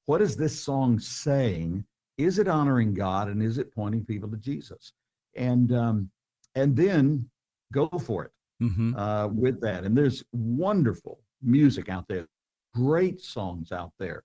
[0.07, 1.85] What is this song saying?
[2.19, 4.93] Is it honoring God and is it pointing people to Jesus?
[5.37, 6.11] And um,
[6.57, 7.31] and then
[7.73, 8.97] go for it mm-hmm.
[8.97, 9.85] uh, with that.
[9.85, 12.27] And there's wonderful music out there
[12.75, 14.23] great songs out there.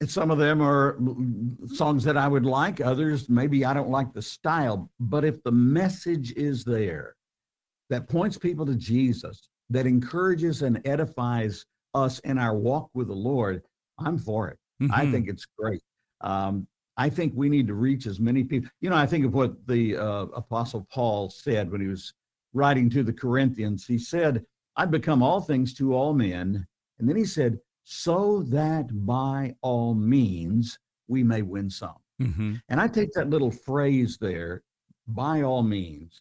[0.00, 0.98] And some of them are
[1.74, 4.90] songs that I would like, others, maybe I don't like the style.
[4.98, 7.16] But if the message is there
[7.90, 13.14] that points people to Jesus, that encourages and edifies us in our walk with the
[13.14, 13.62] Lord,
[13.98, 14.58] I'm for it.
[14.82, 14.94] Mm-hmm.
[14.94, 15.82] I think it's great.
[16.22, 18.70] Um, I think we need to reach as many people.
[18.80, 22.12] You know, I think of what the uh, Apostle Paul said when he was
[22.52, 23.86] writing to the Corinthians.
[23.86, 24.44] He said,
[24.76, 26.66] I've become all things to all men.
[27.00, 31.96] And then he said, so that by all means we may win some.
[32.22, 32.54] Mm-hmm.
[32.68, 34.62] And I take that little phrase there,
[35.08, 36.20] by all means,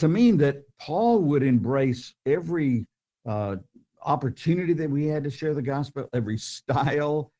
[0.00, 2.86] to mean that Paul would embrace every
[3.26, 3.56] uh,
[4.04, 7.30] opportunity that we had to share the gospel, every style,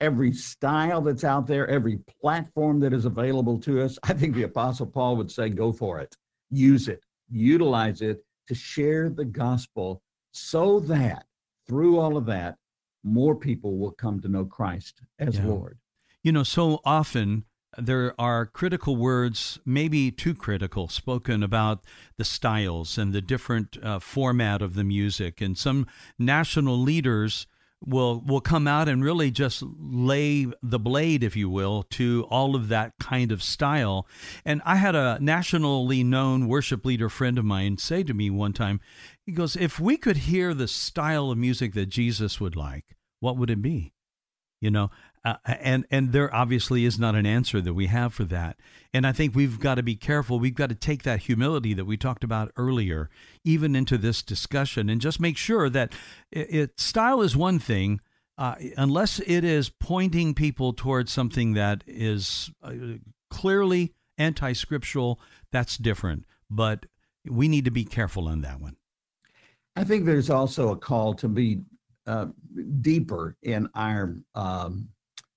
[0.00, 3.98] every style that's out there, every platform that is available to us.
[4.02, 6.16] I think the Apostle Paul would say, go for it,
[6.50, 10.00] use it, utilize it to share the gospel
[10.32, 11.26] so that
[11.68, 12.56] through all of that,
[13.04, 15.46] more people will come to know Christ as yeah.
[15.46, 15.78] Lord.
[16.22, 17.44] You know, so often
[17.76, 21.84] there are critical words, maybe too critical, spoken about
[22.16, 25.40] the styles and the different uh, format of the music.
[25.40, 25.86] And some
[26.18, 27.46] national leaders
[27.84, 32.56] will will come out and really just lay the blade if you will to all
[32.56, 34.04] of that kind of style
[34.44, 38.52] and i had a nationally known worship leader friend of mine say to me one
[38.52, 38.80] time
[39.28, 43.36] he goes if we could hear the style of music that jesus would like what
[43.36, 43.92] would it be?
[44.60, 44.90] You know
[45.24, 48.56] uh, and and there obviously is not an answer that we have for that.
[48.94, 50.40] And i think we've got to be careful.
[50.40, 53.10] We've got to take that humility that we talked about earlier
[53.44, 55.92] even into this discussion and just make sure that
[56.32, 58.00] it, it style is one thing
[58.36, 62.72] uh, unless it is pointing people towards something that is uh,
[63.30, 65.20] clearly anti-scriptural
[65.52, 66.24] that's different.
[66.50, 66.86] But
[67.28, 68.77] we need to be careful on that one
[69.78, 71.60] i think there's also a call to be
[72.08, 72.26] uh,
[72.80, 74.88] deeper in our um,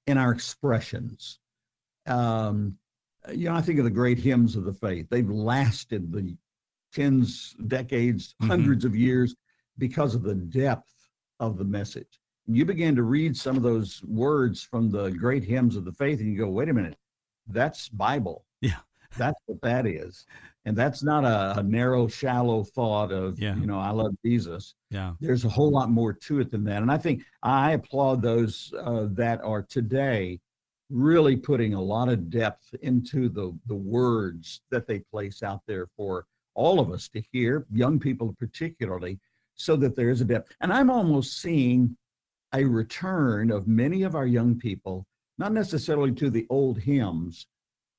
[0.07, 1.39] in our expressions.
[2.07, 2.77] Um,
[3.31, 5.07] you know, I think of the great hymns of the faith.
[5.09, 6.35] They've lasted the
[6.93, 8.49] tens, decades, mm-hmm.
[8.49, 9.35] hundreds of years
[9.77, 10.93] because of the depth
[11.39, 12.19] of the message.
[12.47, 16.19] You begin to read some of those words from the great hymns of the faith,
[16.19, 16.97] and you go, "Wait a minute,
[17.47, 18.45] that's Bible.
[18.61, 18.79] Yeah,
[19.17, 20.25] that's what that is."
[20.65, 23.55] And that's not a, a, narrow shallow thought of yeah.
[23.55, 24.75] you know i love jesus.
[24.89, 25.13] Yeah.
[25.19, 26.81] There's a whole lot more to it than that.
[26.81, 30.39] And i think i applaud those uh, that are today
[30.89, 35.87] really putting a lot of depth into the the words that they place out there
[35.95, 39.17] for all of us to hear young people particularly
[39.55, 40.53] so that there is a depth.
[40.61, 41.95] And i'm almost seeing
[42.53, 45.05] a return of many of our young people
[45.37, 47.47] not necessarily to the old hymns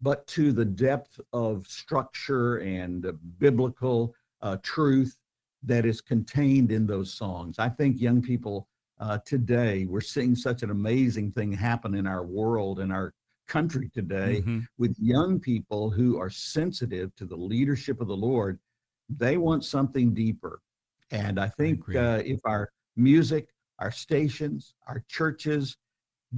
[0.02, 3.06] but to the depth of structure and
[3.38, 5.16] biblical uh, truth
[5.62, 7.58] that is contained in those songs.
[7.58, 12.24] I think young people uh, today, we're seeing such an amazing thing happen in our
[12.24, 13.14] world, in our
[13.46, 14.60] country today, mm-hmm.
[14.78, 18.58] with young people who are sensitive to the leadership of the Lord.
[19.08, 20.60] They want something deeper.
[21.10, 25.76] And I think I uh, if our music, our stations, our churches,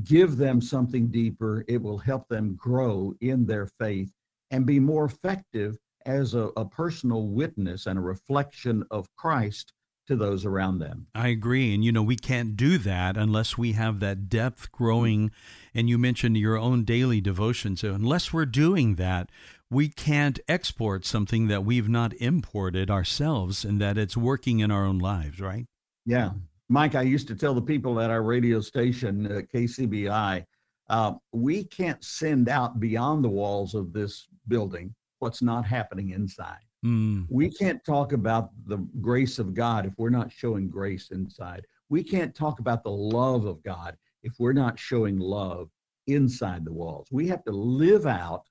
[0.03, 4.13] give them something deeper, it will help them grow in their faith
[4.51, 9.73] and be more effective as a, a, personal witness and a reflection of Christ
[10.07, 11.07] to those around them.
[11.15, 11.75] I agree.
[11.75, 15.31] And, you know, we can't do that unless we have that depth growing.
[15.73, 17.77] And you mentioned your own daily devotion.
[17.77, 19.31] So, unless we're doing that,
[19.71, 24.85] we can't export something that we've not imported ourselves and that it's working in our
[24.85, 25.65] own lives, right?
[26.05, 26.33] Yeah,
[26.68, 30.44] Mike, I used to tell the people at our radio station, uh, KCBI,
[30.90, 36.61] uh, we can't send out beyond the walls of this building what's not happening inside.
[36.85, 37.27] Mm.
[37.31, 41.64] We can't talk about the grace of God if we're not showing grace inside.
[41.88, 45.70] We can't talk about the love of God if we're not showing love
[46.07, 47.09] inside the walls.
[47.11, 48.44] We have to live out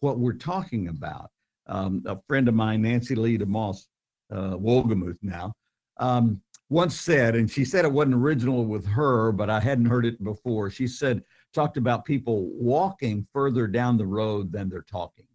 [0.00, 1.30] what we're talking about.
[1.66, 3.86] Um, a friend of mine, Nancy Leigh DeMoss,
[4.32, 5.52] uh, Wolgemuth now,
[5.98, 10.06] um, once said, and she said it wasn't original with her, but I hadn't heard
[10.06, 10.70] it before.
[10.70, 15.26] She said, talked about people walking further down the road than they're talking.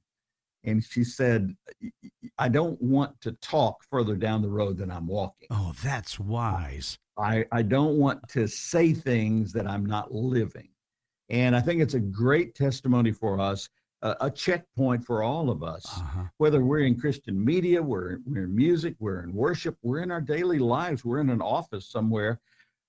[0.64, 1.56] And she said,
[2.40, 5.48] I don't want to talk further down the road than I'm walking.
[5.52, 6.98] Oh, that's wise.
[7.18, 10.70] I, I don't want to say things that I'm not living.
[11.30, 13.70] And I think it's a great testimony for us
[14.20, 15.86] a, checkpoint for all of us.
[15.86, 16.24] Uh-huh.
[16.38, 20.22] Whether we're in Christian media, we're, we're in music, we're in worship, we're in our
[20.22, 22.40] daily lives, we're in an office somewhere.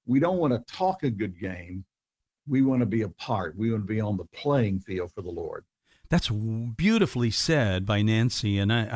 [0.06, 1.84] We don't want to talk a good game.
[2.46, 3.56] We want to be a part.
[3.56, 5.64] We want to be on the playing field for the Lord.
[6.08, 8.82] That's beautifully said by Nancy, and I,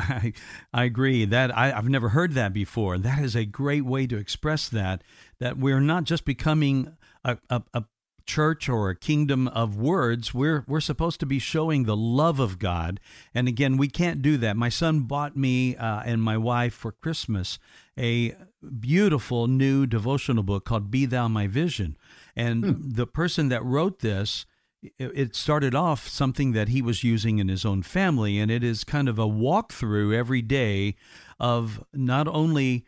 [0.73, 2.97] I, I agree that I, have never heard that before.
[2.97, 5.03] That is a great way to express that.
[5.39, 7.83] That we're not just becoming a, a, a
[8.25, 10.33] church or a kingdom of words.
[10.33, 12.99] We're we're supposed to be showing the love of God,
[13.33, 14.55] and again, we can't do that.
[14.57, 17.59] My son bought me uh, and my wife for Christmas
[17.97, 18.35] a
[18.79, 21.97] beautiful new devotional book called Be Thou My Vision.
[22.35, 22.89] And Hmm.
[22.93, 24.45] the person that wrote this,
[24.97, 28.83] it- started off something that he was using in his own family, and it is
[28.83, 30.95] kind of a walkthrough every day
[31.39, 32.85] of not only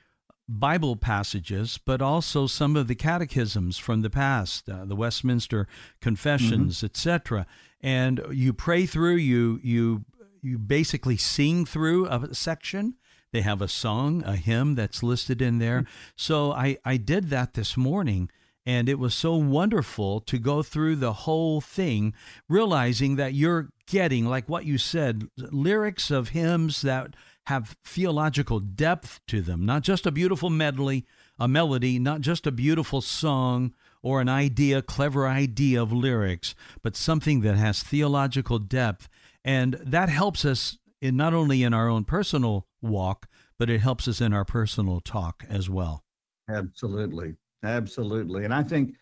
[0.59, 5.67] Bible passages, but also some of the catechisms from the past, uh, the Westminster
[6.01, 7.45] Confessions, etc.
[7.81, 10.05] And you pray through, you you
[10.41, 12.95] you basically sing through a section.
[13.31, 15.85] They have a song, a hymn that's listed in there.
[16.15, 18.29] So I I did that this morning.
[18.65, 22.13] And it was so wonderful to go through the whole thing,
[22.47, 27.13] realizing that you're getting, like what you said, lyrics of hymns that
[27.47, 31.05] have theological depth to them, not just a beautiful medley,
[31.37, 36.95] a melody, not just a beautiful song or an idea, clever idea of lyrics, but
[36.95, 39.09] something that has theological depth.
[39.43, 43.27] And that helps us in not only in our own personal walk,
[43.59, 46.03] but it helps us in our personal talk as well.
[46.49, 47.35] Absolutely.
[47.63, 48.45] Absolutely.
[48.45, 48.95] And I think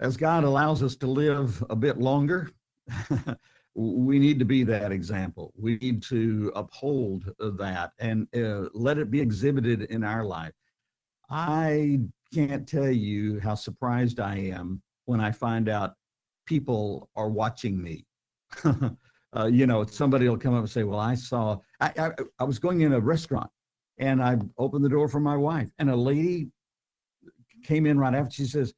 [0.00, 2.50] as God allows us to live a bit longer,
[3.74, 5.52] we need to be that example.
[5.56, 10.52] We need to uphold that and uh, let it be exhibited in our life.
[11.30, 12.00] I
[12.34, 15.94] can't tell you how surprised I am when I find out
[16.46, 18.04] people are watching me.
[18.64, 22.10] uh, you know, somebody will come up and say, Well, I saw, I, I,
[22.40, 23.50] I was going in a restaurant
[23.98, 26.48] and I opened the door for my wife, and a lady
[27.64, 28.34] came in right after.
[28.34, 28.74] She says,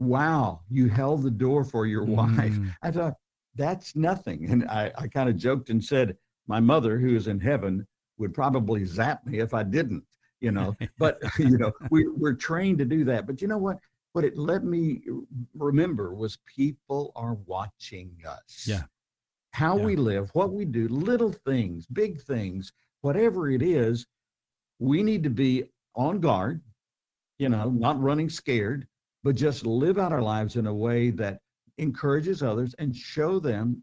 [0.00, 2.52] Wow, you held the door for your wife.
[2.52, 2.74] Mm.
[2.82, 3.14] I thought,
[3.58, 4.48] That's nothing.
[4.50, 7.86] And I, I kind of joked and said, My mother, who is in heaven,
[8.16, 10.04] would probably zap me if I didn't,
[10.40, 10.74] you know.
[10.98, 13.26] But, you know, we, we're trained to do that.
[13.26, 13.78] But you know what?
[14.12, 15.02] What it let me
[15.54, 18.64] remember was people are watching us.
[18.66, 18.82] Yeah.
[19.52, 19.84] How Yeah.
[19.84, 24.06] we live, what we do, little things, big things, whatever it is,
[24.78, 26.60] we need to be on guard,
[27.38, 28.86] you know, not running scared,
[29.24, 31.40] but just live out our lives in a way that
[31.78, 33.82] encourages others and show them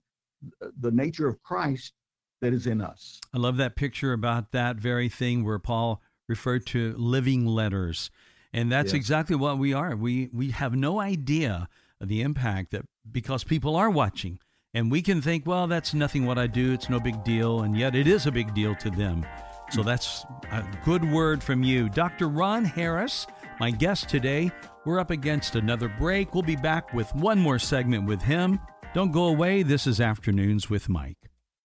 [0.79, 1.93] the nature of Christ
[2.41, 3.19] that is in us.
[3.33, 8.11] I love that picture about that very thing where Paul referred to living letters.
[8.53, 8.95] And that's Yes.
[8.95, 9.95] exactly what we are.
[9.95, 11.67] We we have no idea
[11.99, 14.39] of the impact that because people are watching
[14.73, 17.77] and we can think, well, that's nothing what I do, it's no big deal, and
[17.77, 19.25] yet it is a big deal to them.
[19.71, 21.89] So that's a good word from you.
[21.89, 22.27] Dr.
[22.27, 23.25] Ron Harris,
[23.59, 24.51] my guest today.
[24.85, 26.33] We're up against another break.
[26.33, 28.59] We'll be back with one more segment with him.
[28.93, 29.63] Don't go away.
[29.63, 31.17] This is Afternoons with Mike.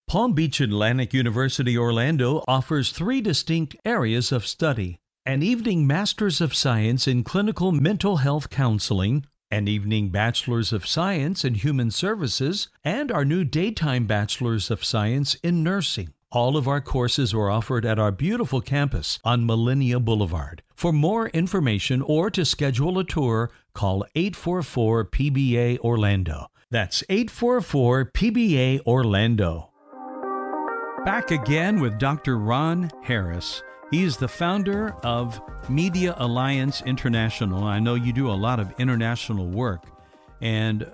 [0.09, 6.55] Palm Beach Atlantic University Orlando offers three distinct areas of study an evening Master's of
[6.55, 13.13] Science in Clinical Mental Health Counseling, an evening Bachelor's of Science in Human Services, and
[13.13, 16.15] our new daytime Bachelor's of Science in Nursing.
[16.33, 20.63] All of our courses are offered at our beautiful campus on Millennia Boulevard.
[20.77, 26.47] For more information or to schedule a tour, call 844 PBA Orlando.
[26.71, 29.73] That's 844 PBA Orlando.
[31.05, 32.39] Back again with Dr.
[32.39, 33.65] Ron Harris.
[33.91, 37.65] He's the founder of Media Alliance International.
[37.65, 39.83] I know you do a lot of international work.
[40.41, 40.89] And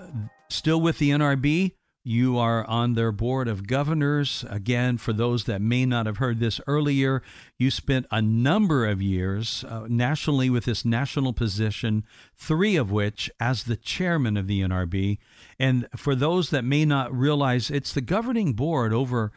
[0.49, 1.73] still with the NRB,
[2.07, 4.45] you are on their board of governors.
[4.49, 7.21] Again, for those that may not have heard this earlier,
[7.59, 12.05] you spent a number of years uh, nationally with this national position,
[12.37, 15.19] three of which as the chairman of the NRB.
[15.59, 19.33] And for those that may not realize, it's the governing board over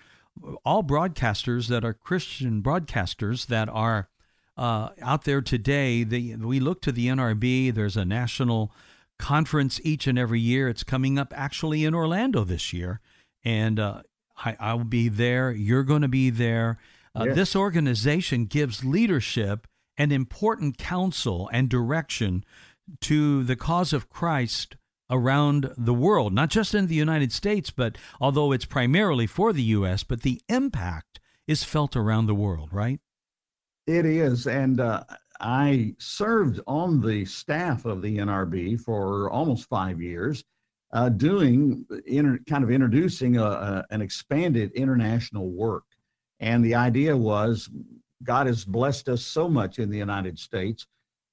[0.63, 4.09] all broadcasters that are Christian broadcasters that are
[4.57, 6.03] uh, out there today.
[6.03, 7.73] We look to the NRB.
[7.73, 8.71] There's a national
[9.19, 10.67] conference each and every year.
[10.69, 12.99] It's coming up actually in Orlando this year,
[13.43, 14.01] and uh,
[14.37, 15.51] I, I will be there.
[15.51, 16.79] You're going to be there.
[17.15, 17.35] Uh, Yes.
[17.35, 19.67] This organization gives leadership
[19.97, 22.45] and important counsel and direction
[23.01, 24.77] to the cause of Christ
[25.09, 29.63] around the world, not just in the United States, but although it's primarily for the
[29.63, 32.99] U.S., but the impact is felt around the world, right?
[33.87, 34.45] It is.
[34.45, 35.03] And uh,
[35.39, 40.43] I served on the staff of the NRB for almost five years,
[40.91, 45.83] uh, doing inter- kind of introducing a, a, an expanded international work.
[46.39, 47.69] And the idea was
[48.23, 50.85] God has blessed us so much in the United States.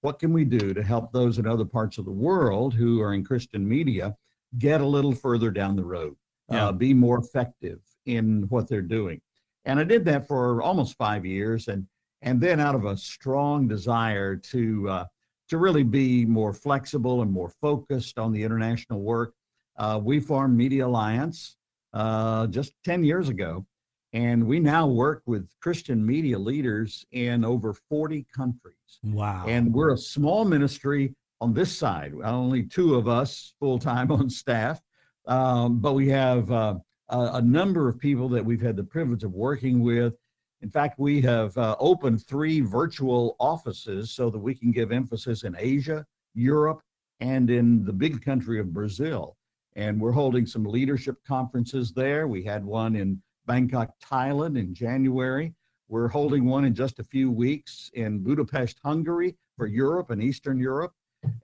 [0.03, 3.15] What can we do to help those in other parts of the world who are
[3.15, 4.17] in Christian media
[4.59, 6.15] get a little further down the road,
[6.51, 6.69] Yeah.
[6.69, 9.21] uh, be more effective in what they're doing?
[9.65, 11.67] And I did that for almost five years.
[11.67, 11.87] And
[12.27, 15.05] and then out of a strong desire to uh,
[15.49, 19.33] to really be more flexible and more focused on the international work,
[19.79, 21.57] uh, we formed Media Alliance
[21.95, 23.65] uh, just ten years ago,
[24.13, 28.99] And we now work with Christian media leaders in over 40 countries.
[29.05, 29.45] Wow.
[29.47, 34.29] And we're a small ministry on this side, only two of us full time on
[34.29, 34.81] staff.
[35.27, 36.77] Um, but we have uh,
[37.09, 40.15] a, number of people that we've had the privilege of working with.
[40.63, 45.45] In fact, we have uh, opened three virtual offices so that we can give emphasis
[45.45, 46.05] in Asia,
[46.35, 46.81] Europe,
[47.21, 49.37] and in the big country of Brazil.
[49.75, 52.27] And we're holding some leadership conferences there.
[52.27, 55.55] We had one in Bangkok, Thailand in January.
[55.89, 60.59] We're holding one in just a few weeks in Budapest, Hungary for Europe and Eastern
[60.59, 60.93] Europe.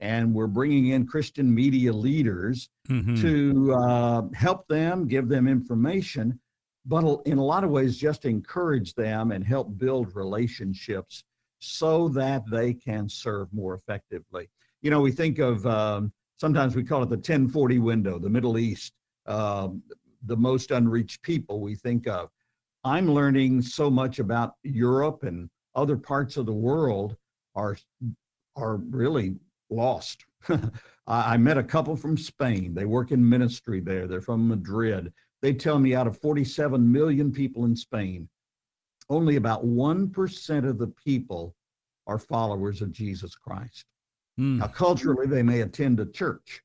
[0.01, 3.15] And we're bringing in Christian media leaders mm-hmm.
[3.17, 6.39] to uh, help them, give them information,
[6.87, 11.24] but in a lot of ways, just encourage them and help build relationships
[11.61, 14.49] so that they can serve more effectively.
[14.80, 18.59] You know, we think of um, sometimes we call it the 1040 window, the Middle
[18.59, 18.93] East,
[19.26, 19.83] um,
[20.26, 22.30] the most unreached people we think of.
[22.85, 27.16] I'm learning so much about Europe and other parts of the world
[27.55, 27.76] are
[28.57, 29.37] are really
[29.70, 30.24] lost.
[31.07, 32.74] I met a couple from Spain.
[32.74, 34.07] They work in ministry there.
[34.07, 35.12] They're from Madrid.
[35.43, 38.28] They tell me out of 47 million people in Spain,
[39.11, 41.55] only about 1% of the people
[42.07, 43.84] are followers of Jesus Christ.
[44.38, 44.59] Mm.
[44.59, 46.62] Now, culturally, they may attend a church,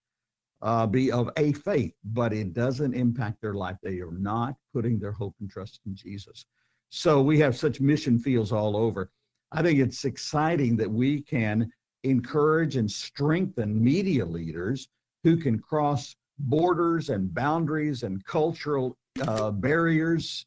[0.62, 3.78] uh, be of a faith, but it doesn't impact their life.
[3.82, 6.46] They are not putting their hope and trust in Jesus.
[6.90, 9.12] So we have such mission fields all over.
[9.52, 11.72] I think it's exciting that we can
[12.04, 14.88] encourage and strengthen media leaders
[15.24, 20.46] who can cross borders and boundaries and cultural uh, barriers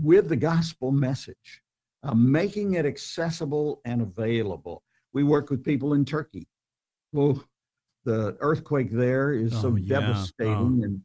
[0.00, 1.62] with the gospel message,
[2.02, 4.82] uh, making it accessible and available.
[5.12, 6.46] We work with people in Turkey.
[7.12, 7.42] Well,
[8.04, 10.00] the earthquake there is oh, so yeah.
[10.00, 10.80] devastating.
[10.80, 10.84] Oh.
[10.84, 11.00] And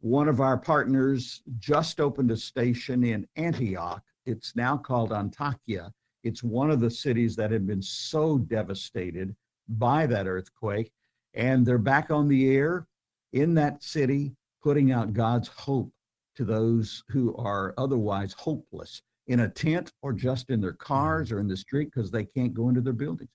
[0.00, 4.02] one of our partners just opened a station in Antioch.
[4.26, 5.90] It's now called Antakya.
[6.24, 9.34] It's one of the cities that had been so devastated
[9.68, 10.92] by that earthquake.
[11.34, 12.86] And they're back on the air
[13.32, 15.90] in that city, putting out God's hope
[16.36, 21.32] to those who are otherwise hopeless in a tent or just in their cars mm.
[21.32, 23.30] or in the street because they can't go into their buildings.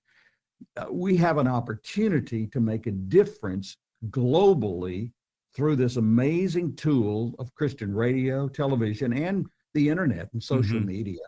[0.76, 3.76] Uh, we have an opportunity to make a difference
[4.10, 5.12] globally
[5.54, 10.86] through this amazing tool of Christian radio, television, and the internet and social mm-hmm.
[10.86, 11.20] media.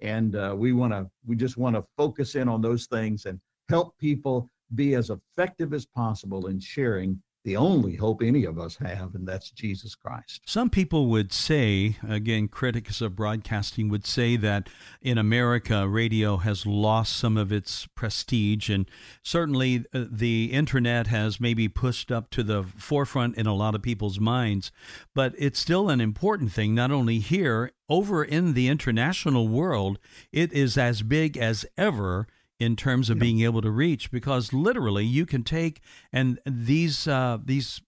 [0.00, 3.40] And uh, we want to, we just want to focus in on those things and
[3.68, 8.76] help people be as effective as possible in sharing the only hope any of us
[8.76, 10.42] have, and that's Jesus Christ.
[10.46, 14.68] Some people would say, again, critics of broadcasting would say that
[15.00, 18.90] in America, radio has lost some of its prestige, and
[19.22, 23.82] certainly uh, the internet has maybe pushed up to the forefront in a lot of
[23.82, 24.70] people's minds.
[25.14, 29.98] But it's still an important thing, not only here, over in the international world,
[30.32, 32.26] it is as big as ever
[32.58, 35.80] in terms of being able to reach because literally you can take
[36.12, 37.80] and these uh, these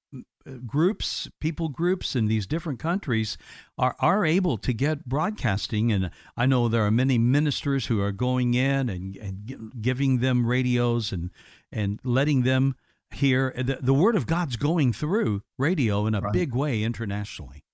[0.47, 3.37] uh, groups people groups in these different countries
[3.77, 5.93] are are able to get broadcasting.
[5.93, 10.47] And I know there are many ministers who are going in and, and giving them
[10.47, 11.31] radios and
[11.71, 12.77] and letting them
[13.11, 13.53] hear.
[13.57, 16.33] The, the word of God's going through radio in a right.
[16.33, 17.64] big way internationally.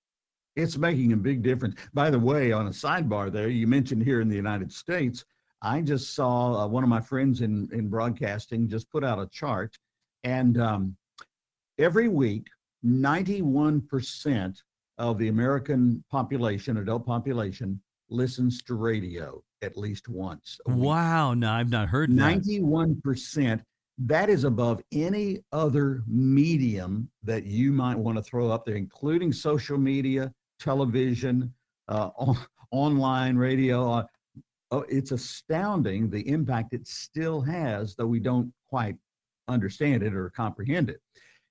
[0.55, 1.75] It's making a big difference.
[1.93, 5.23] By the way on a sidebar there you mentioned here in the United States
[5.61, 9.27] I just saw uh, one of my friends in, in broadcasting just put out a
[9.27, 9.77] chart,
[10.23, 10.97] and um,
[11.79, 12.47] every week,
[12.85, 14.61] 91%
[14.97, 20.59] of the American population, adult population, listens to radio at least once.
[20.65, 22.41] Wow, no, I've not heard that.
[22.41, 23.61] 91%.
[23.99, 29.33] That is above any other medium that you might want to throw up there, including
[29.33, 31.51] social media, television,
[31.87, 32.09] uh,
[32.71, 33.91] online radio.
[33.91, 34.03] Uh,
[34.71, 38.95] oh, it's astounding the impact it still has, though we don't quite
[39.47, 41.01] understand it or comprehend it.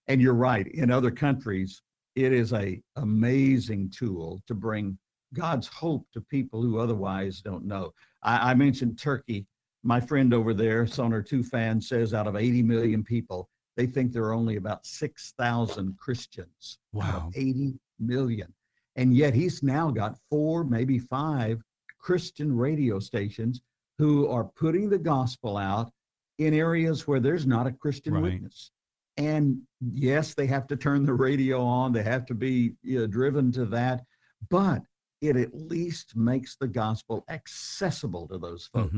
[0.08, 1.82] And you're right, in other countries,
[2.14, 4.98] it is a amazing tool to bring
[5.34, 7.92] God's hope to people who otherwise don't know.
[8.22, 9.46] I, I mentioned Turkey.
[9.82, 14.24] My friend over there, Soner Tufan, says out of 80 million people, they think there
[14.24, 17.04] are only about 6,000 Christians wow.
[17.04, 18.52] out of 80 million.
[18.96, 21.62] And yet he's now got four, maybe five
[22.06, 23.62] Christian radio stations
[23.98, 25.90] who are putting the gospel out
[26.38, 28.22] in areas where there's not a Christian right.
[28.22, 28.70] witness.
[29.16, 29.60] And
[29.92, 33.50] yes, they have to turn the radio on, they have to be you know, driven
[33.52, 34.04] to that,
[34.50, 34.82] but
[35.20, 38.92] it at least makes the gospel accessible to those folks.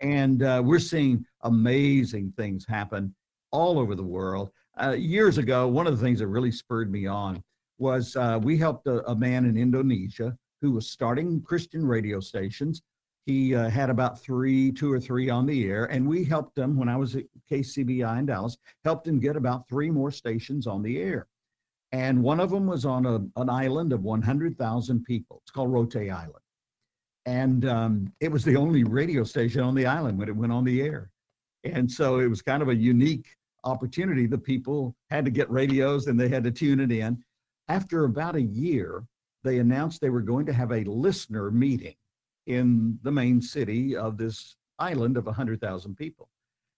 [0.00, 0.08] Mm-hmm.
[0.08, 3.14] And uh, we're seeing amazing things happen
[3.50, 4.48] all over the world.
[4.80, 7.42] Uh, years ago, one of the things that really spurred me on
[7.76, 12.82] was uh, we helped a, a man in Indonesia who was starting Christian radio stations.
[13.26, 16.76] He uh, had about three, two or three on the air, and we helped him
[16.76, 20.82] when I was at KCBI in Dallas, helped him get about three more stations on
[20.82, 21.26] the air.
[21.92, 25.40] And one of them was on a, an island of 100,000 people.
[25.42, 26.32] It's called Rote Island.
[27.26, 30.64] And um, it was the only radio station on the island when it went on
[30.64, 31.10] the air.
[31.64, 33.26] And so it was kind of a unique
[33.64, 34.26] opportunity.
[34.26, 37.22] The people had to get radios and they had to tune it in.
[37.68, 39.04] After about a year,
[39.48, 41.94] they announced they were going to have a listener meeting
[42.46, 46.28] in the main city of this island of 100,000 people.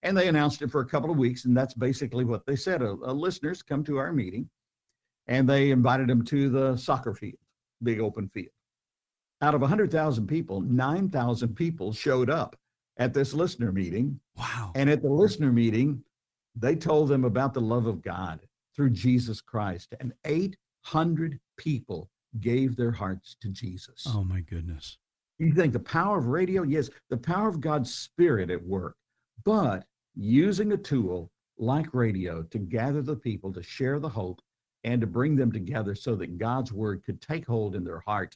[0.03, 2.81] And they announced it for a couple of weeks, and that's basically what they said.
[2.81, 4.49] Uh, uh, listeners come to our meeting,
[5.27, 7.37] and they invited them to the soccer field,
[7.83, 8.53] big open field.
[9.41, 12.55] Out of 100,000 people, 9,000 people showed up
[12.97, 14.17] at this listener meeting.
[14.37, 14.71] Wow.
[14.75, 16.03] And at the listener meeting,
[16.55, 18.39] they told them about the love of God
[18.75, 19.93] through Jesus Christ.
[19.99, 22.09] And 800 people
[22.39, 24.05] gave their hearts to Jesus.
[24.07, 24.97] Oh, my goodness.
[25.37, 26.63] You think the power of radio?
[26.63, 28.95] Yes, the power of God's Spirit at work,
[29.43, 34.41] but using a tool like radio to gather the people, to share the hope,
[34.83, 38.35] and to bring them together so that God's word could take hold in their heart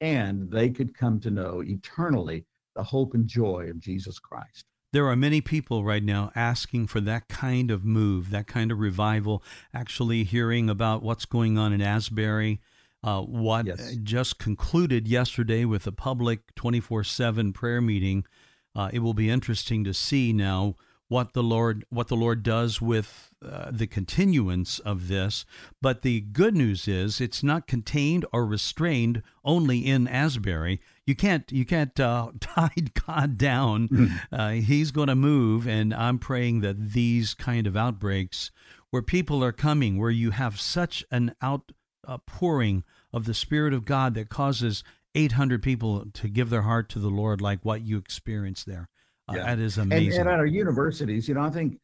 [0.00, 2.44] and they could come to know eternally
[2.74, 4.66] the hope and joy of Jesus Christ.
[4.92, 8.78] There are many people right now asking for that kind of move, that kind of
[8.78, 9.42] revival,
[9.74, 12.60] actually hearing about what's going on in Asbury.
[13.06, 13.94] Uh, what yes.
[14.02, 18.26] just concluded yesterday with a public 24 7 prayer meeting.
[18.74, 20.74] Uh, it will be interesting to see now
[21.08, 25.44] what the Lord what the Lord does with uh, the continuance of this.
[25.80, 30.80] But the good news is it's not contained or restrained only in Asbury.
[31.06, 32.74] You can't you can't uh, tie
[33.06, 33.86] God down.
[33.86, 34.06] Hmm.
[34.32, 38.50] Uh, he's going to move, and I'm praying that these kind of outbreaks,
[38.90, 42.82] where people are coming, where you have such an outpouring
[43.16, 47.08] of the Spirit of God that causes 800 people to give their heart to the
[47.08, 48.90] Lord, like what you experienced there.
[49.26, 49.44] Uh, yeah.
[49.46, 50.20] that is amazing.
[50.20, 51.78] And, and at our universities, you know, I think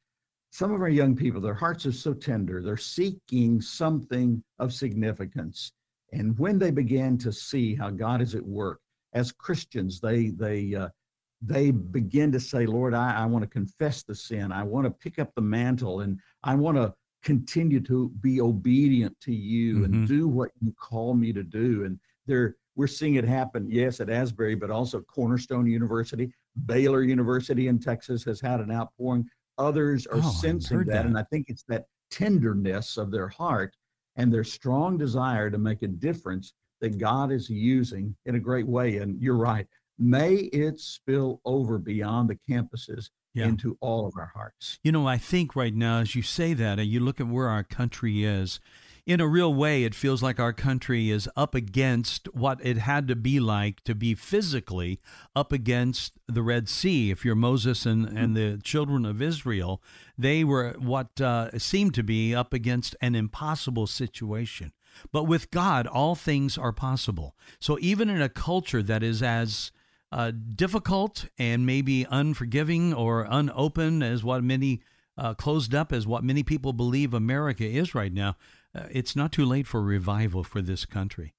[0.50, 2.62] some of our young people, their hearts are so tender.
[2.62, 5.72] They're seeking something of significance.
[6.12, 8.80] And when they begin to see how God is at work
[9.14, 10.88] as Christians, they they uh,
[11.40, 14.52] they begin to say, Lord, I, I want to confess the sin.
[14.52, 19.18] I want to pick up the mantle and I want to continue to be obedient
[19.20, 19.84] to you mm-hmm.
[19.84, 21.84] and do what you call me to do.
[21.84, 26.32] And they're we're seeing it happen, yes, at Asbury, but also Cornerstone University.
[26.66, 29.28] Baylor University in Texas has had an outpouring.
[29.58, 33.76] Others are oh, sensing that, that, and I think it's that tenderness of their heart
[34.16, 38.66] and their strong desire to make a difference that God is using in a great
[38.66, 38.98] way.
[38.98, 39.66] And you're right.
[39.98, 43.46] May it spill over beyond the campuses yeah.
[43.46, 44.78] into all of our hearts.
[44.82, 47.48] You know, I think right now, as you say that, and you look at where
[47.48, 48.60] our country is,
[49.04, 53.08] in a real way, it feels like our country is up against what it had
[53.08, 55.00] to be like to be physically
[55.34, 57.10] up against the Red Sea.
[57.10, 59.82] If you're Moses and, and the children of Israel,
[60.16, 64.72] they were what uh, seemed to be up against an impossible situation.
[65.10, 67.34] But with God, all things are possible.
[67.58, 69.72] So even in a culture that is as
[70.12, 74.82] uh, difficult and maybe unforgiving or unopen as what many
[75.16, 78.36] uh, closed up as what many people believe America is right now,
[78.74, 81.34] uh, it's not too late for revival for this country.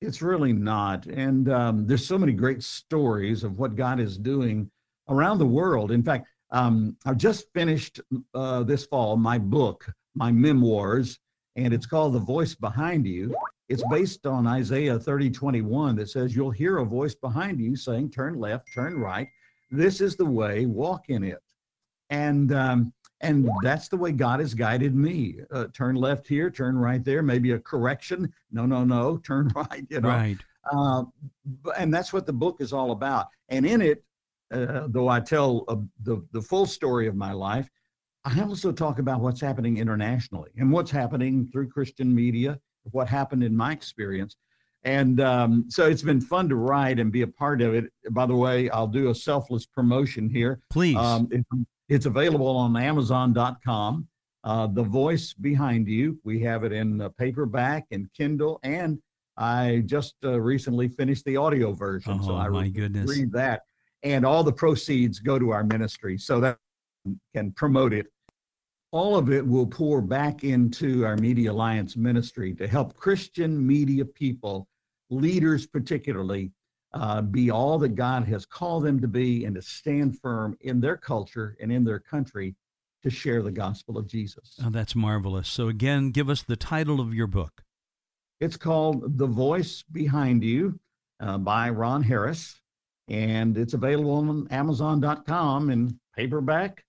[0.00, 1.06] It's really not.
[1.06, 4.70] And um, there's so many great stories of what God is doing
[5.08, 5.90] around the world.
[5.90, 8.00] In fact, um, I've just finished
[8.34, 11.18] uh, this fall my book, my memoirs,
[11.56, 13.34] and it's called The Voice Behind You.
[13.68, 18.10] It's based on Isaiah 30 21 that says, You'll hear a voice behind you saying,
[18.10, 19.28] Turn left, turn right.
[19.70, 21.42] This is the way, walk in it.
[22.10, 25.36] And um, and that's the way God has guided me.
[25.50, 28.32] Uh, turn left here, turn right there, maybe a correction.
[28.52, 30.08] No, no, no, turn right, you know.
[30.08, 30.38] Right.
[30.70, 31.04] Uh,
[31.78, 33.26] and that's what the book is all about.
[33.48, 34.04] And in it,
[34.52, 37.68] uh, though I tell uh, the, the full story of my life,
[38.24, 42.58] I also talk about what's happening internationally and what's happening through Christian media,
[42.92, 44.36] what happened in my experience.
[44.84, 47.92] And um, so it's been fun to write and be a part of it.
[48.10, 50.60] By the way, I'll do a selfless promotion here.
[50.70, 50.96] Please.
[50.96, 51.28] Um,
[51.88, 54.06] it's available on Amazon.com.
[54.44, 56.20] Uh, the Voice Behind You.
[56.22, 59.00] We have it in uh, paperback and Kindle, and
[59.36, 62.20] I just uh, recently finished the audio version.
[62.22, 63.10] Oh, so I my goodness.
[63.10, 63.62] read that.
[64.04, 66.58] And all the proceeds go to our ministry so that
[67.34, 68.06] can promote it.
[68.92, 74.04] All of it will pour back into our Media Alliance ministry to help Christian media
[74.04, 74.68] people,
[75.10, 76.52] leaders particularly,
[76.92, 80.80] uh, be all that God has called them to be and to stand firm in
[80.80, 82.54] their culture and in their country
[83.02, 84.58] to share the gospel of Jesus.
[84.64, 85.48] Oh, that's marvelous.
[85.48, 87.62] So, again, give us the title of your book.
[88.40, 90.78] It's called The Voice Behind You
[91.20, 92.60] uh, by Ron Harris,
[93.08, 96.84] and it's available on Amazon.com in paperback,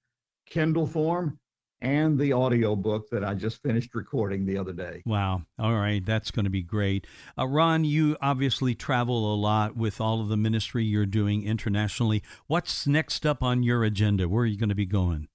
[0.46, 1.40] Kindle form,
[1.82, 5.04] and the audio book that I just finished recording the other day.
[5.06, 5.44] Wow.
[5.60, 6.04] All right.
[6.04, 7.06] That's going to be great.
[7.38, 12.24] Uh, Ron, you obviously travel a lot with all of the ministry you're doing internationally.
[12.48, 14.28] What's next up on your agenda?
[14.28, 15.28] Where are you going to be going?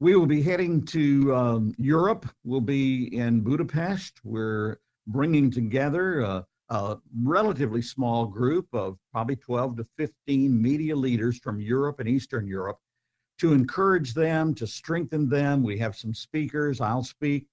[0.00, 2.26] We will be heading to um, Europe.
[2.44, 4.20] We'll be in Budapest.
[4.24, 11.38] We're bringing together a, a relatively small group of probably 12 to 15 media leaders
[11.38, 12.78] from Europe and Eastern Europe
[13.38, 15.62] to encourage them, to strengthen them.
[15.62, 17.46] We have some speakers, I'll speak,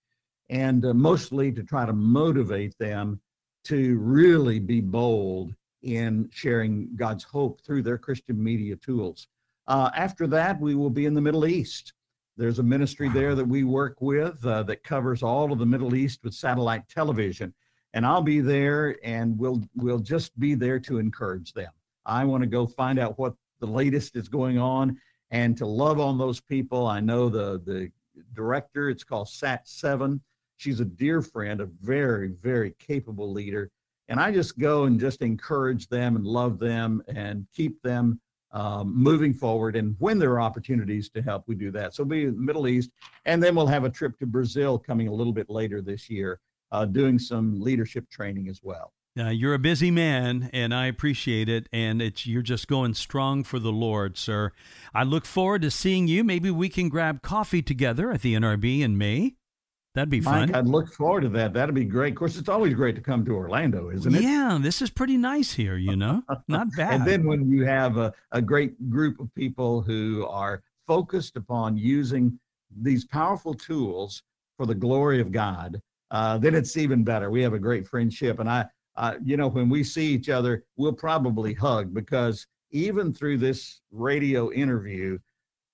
[0.49, 3.19] and uh, mostly to try to motivate them
[3.65, 5.53] to really be bold
[5.84, 9.27] in sharing God's hope through their Christian media tools.
[9.67, 11.93] Uh, after that, we will be in the Middle East.
[12.38, 15.95] There's a ministry there that we work with uh, that covers all of the Middle
[15.95, 17.53] East with satellite television,
[17.93, 21.71] and I'll be there, and we'll we'll just be there to encourage them.
[22.05, 24.99] I want to go find out what the latest is going on
[25.32, 26.86] and to love on those people.
[26.86, 27.91] I know the the
[28.34, 28.89] director.
[28.89, 30.19] It's called SAT-7.
[30.57, 33.71] She's a dear friend, a very very capable leader,
[34.07, 38.19] and I just go and just encourage them and love them and keep them
[38.51, 39.75] um, moving forward.
[39.75, 41.95] And when there are opportunities to help, we do that.
[41.95, 42.91] So we'll be in the Middle East,
[43.25, 46.39] and then we'll have a trip to Brazil coming a little bit later this year,
[46.71, 48.93] uh, doing some leadership training as well.
[49.20, 51.68] Uh, you're a busy man, and I appreciate it.
[51.74, 54.53] And it's you're just going strong for the Lord, sir.
[54.93, 56.24] I look forward to seeing you.
[56.24, 59.36] Maybe we can grab coffee together at the NRB in May.
[59.93, 60.55] That'd be Mike, fun.
[60.55, 61.51] I'd look forward to that.
[61.53, 62.14] That'd be great.
[62.14, 64.22] Of course, it's always great to come to Orlando, isn't it?
[64.22, 65.76] Yeah, this is pretty nice here.
[65.76, 66.93] You know, not bad.
[67.01, 71.76] and then when you have a, a great group of people who are focused upon
[71.76, 72.39] using
[72.82, 74.24] these powerful tools
[74.55, 75.82] for the glory of God,
[76.12, 77.30] uh, then it's even better.
[77.30, 78.66] We have a great friendship, and I
[79.01, 83.81] uh, you know, when we see each other, we'll probably hug because even through this
[83.91, 85.17] radio interview,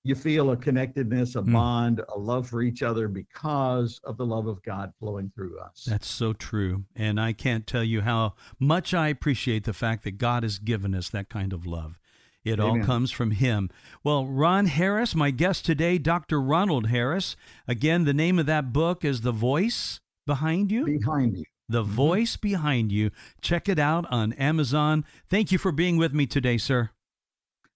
[0.05, 1.51] you feel a connectedness, a mm.
[1.51, 5.83] bond, a love for each other because of the love of God flowing through us.
[5.85, 6.85] That's so true.
[6.95, 10.95] And I can't tell you how much I appreciate the fact that God has given
[10.95, 11.99] us that kind of love.
[12.45, 12.79] It Amen.
[12.79, 13.69] all comes from Him.
[14.05, 16.39] Well, Ron Harris, my guest today, Dr.
[16.39, 17.35] Ronald Harris.
[17.67, 20.85] Again, the name of that book is The Voice Behind You.
[20.85, 21.43] Behind You.
[21.69, 21.91] The mm-hmm.
[21.91, 23.11] Voice Behind You.
[23.41, 25.05] Check it out on Amazon.
[25.29, 26.91] Thank you for being with me today, sir.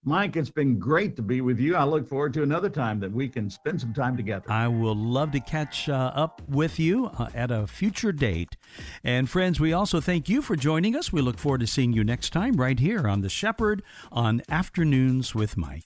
[0.03, 1.75] Mike, it's been great to be with you.
[1.75, 4.49] I look forward to another time that we can spend some time together.
[4.49, 8.57] I will love to catch uh, up with you uh, at a future date.
[9.03, 11.13] And friends, we also thank you for joining us.
[11.13, 15.35] We look forward to seeing you next time right here on The Shepherd on Afternoons
[15.35, 15.85] with Mike.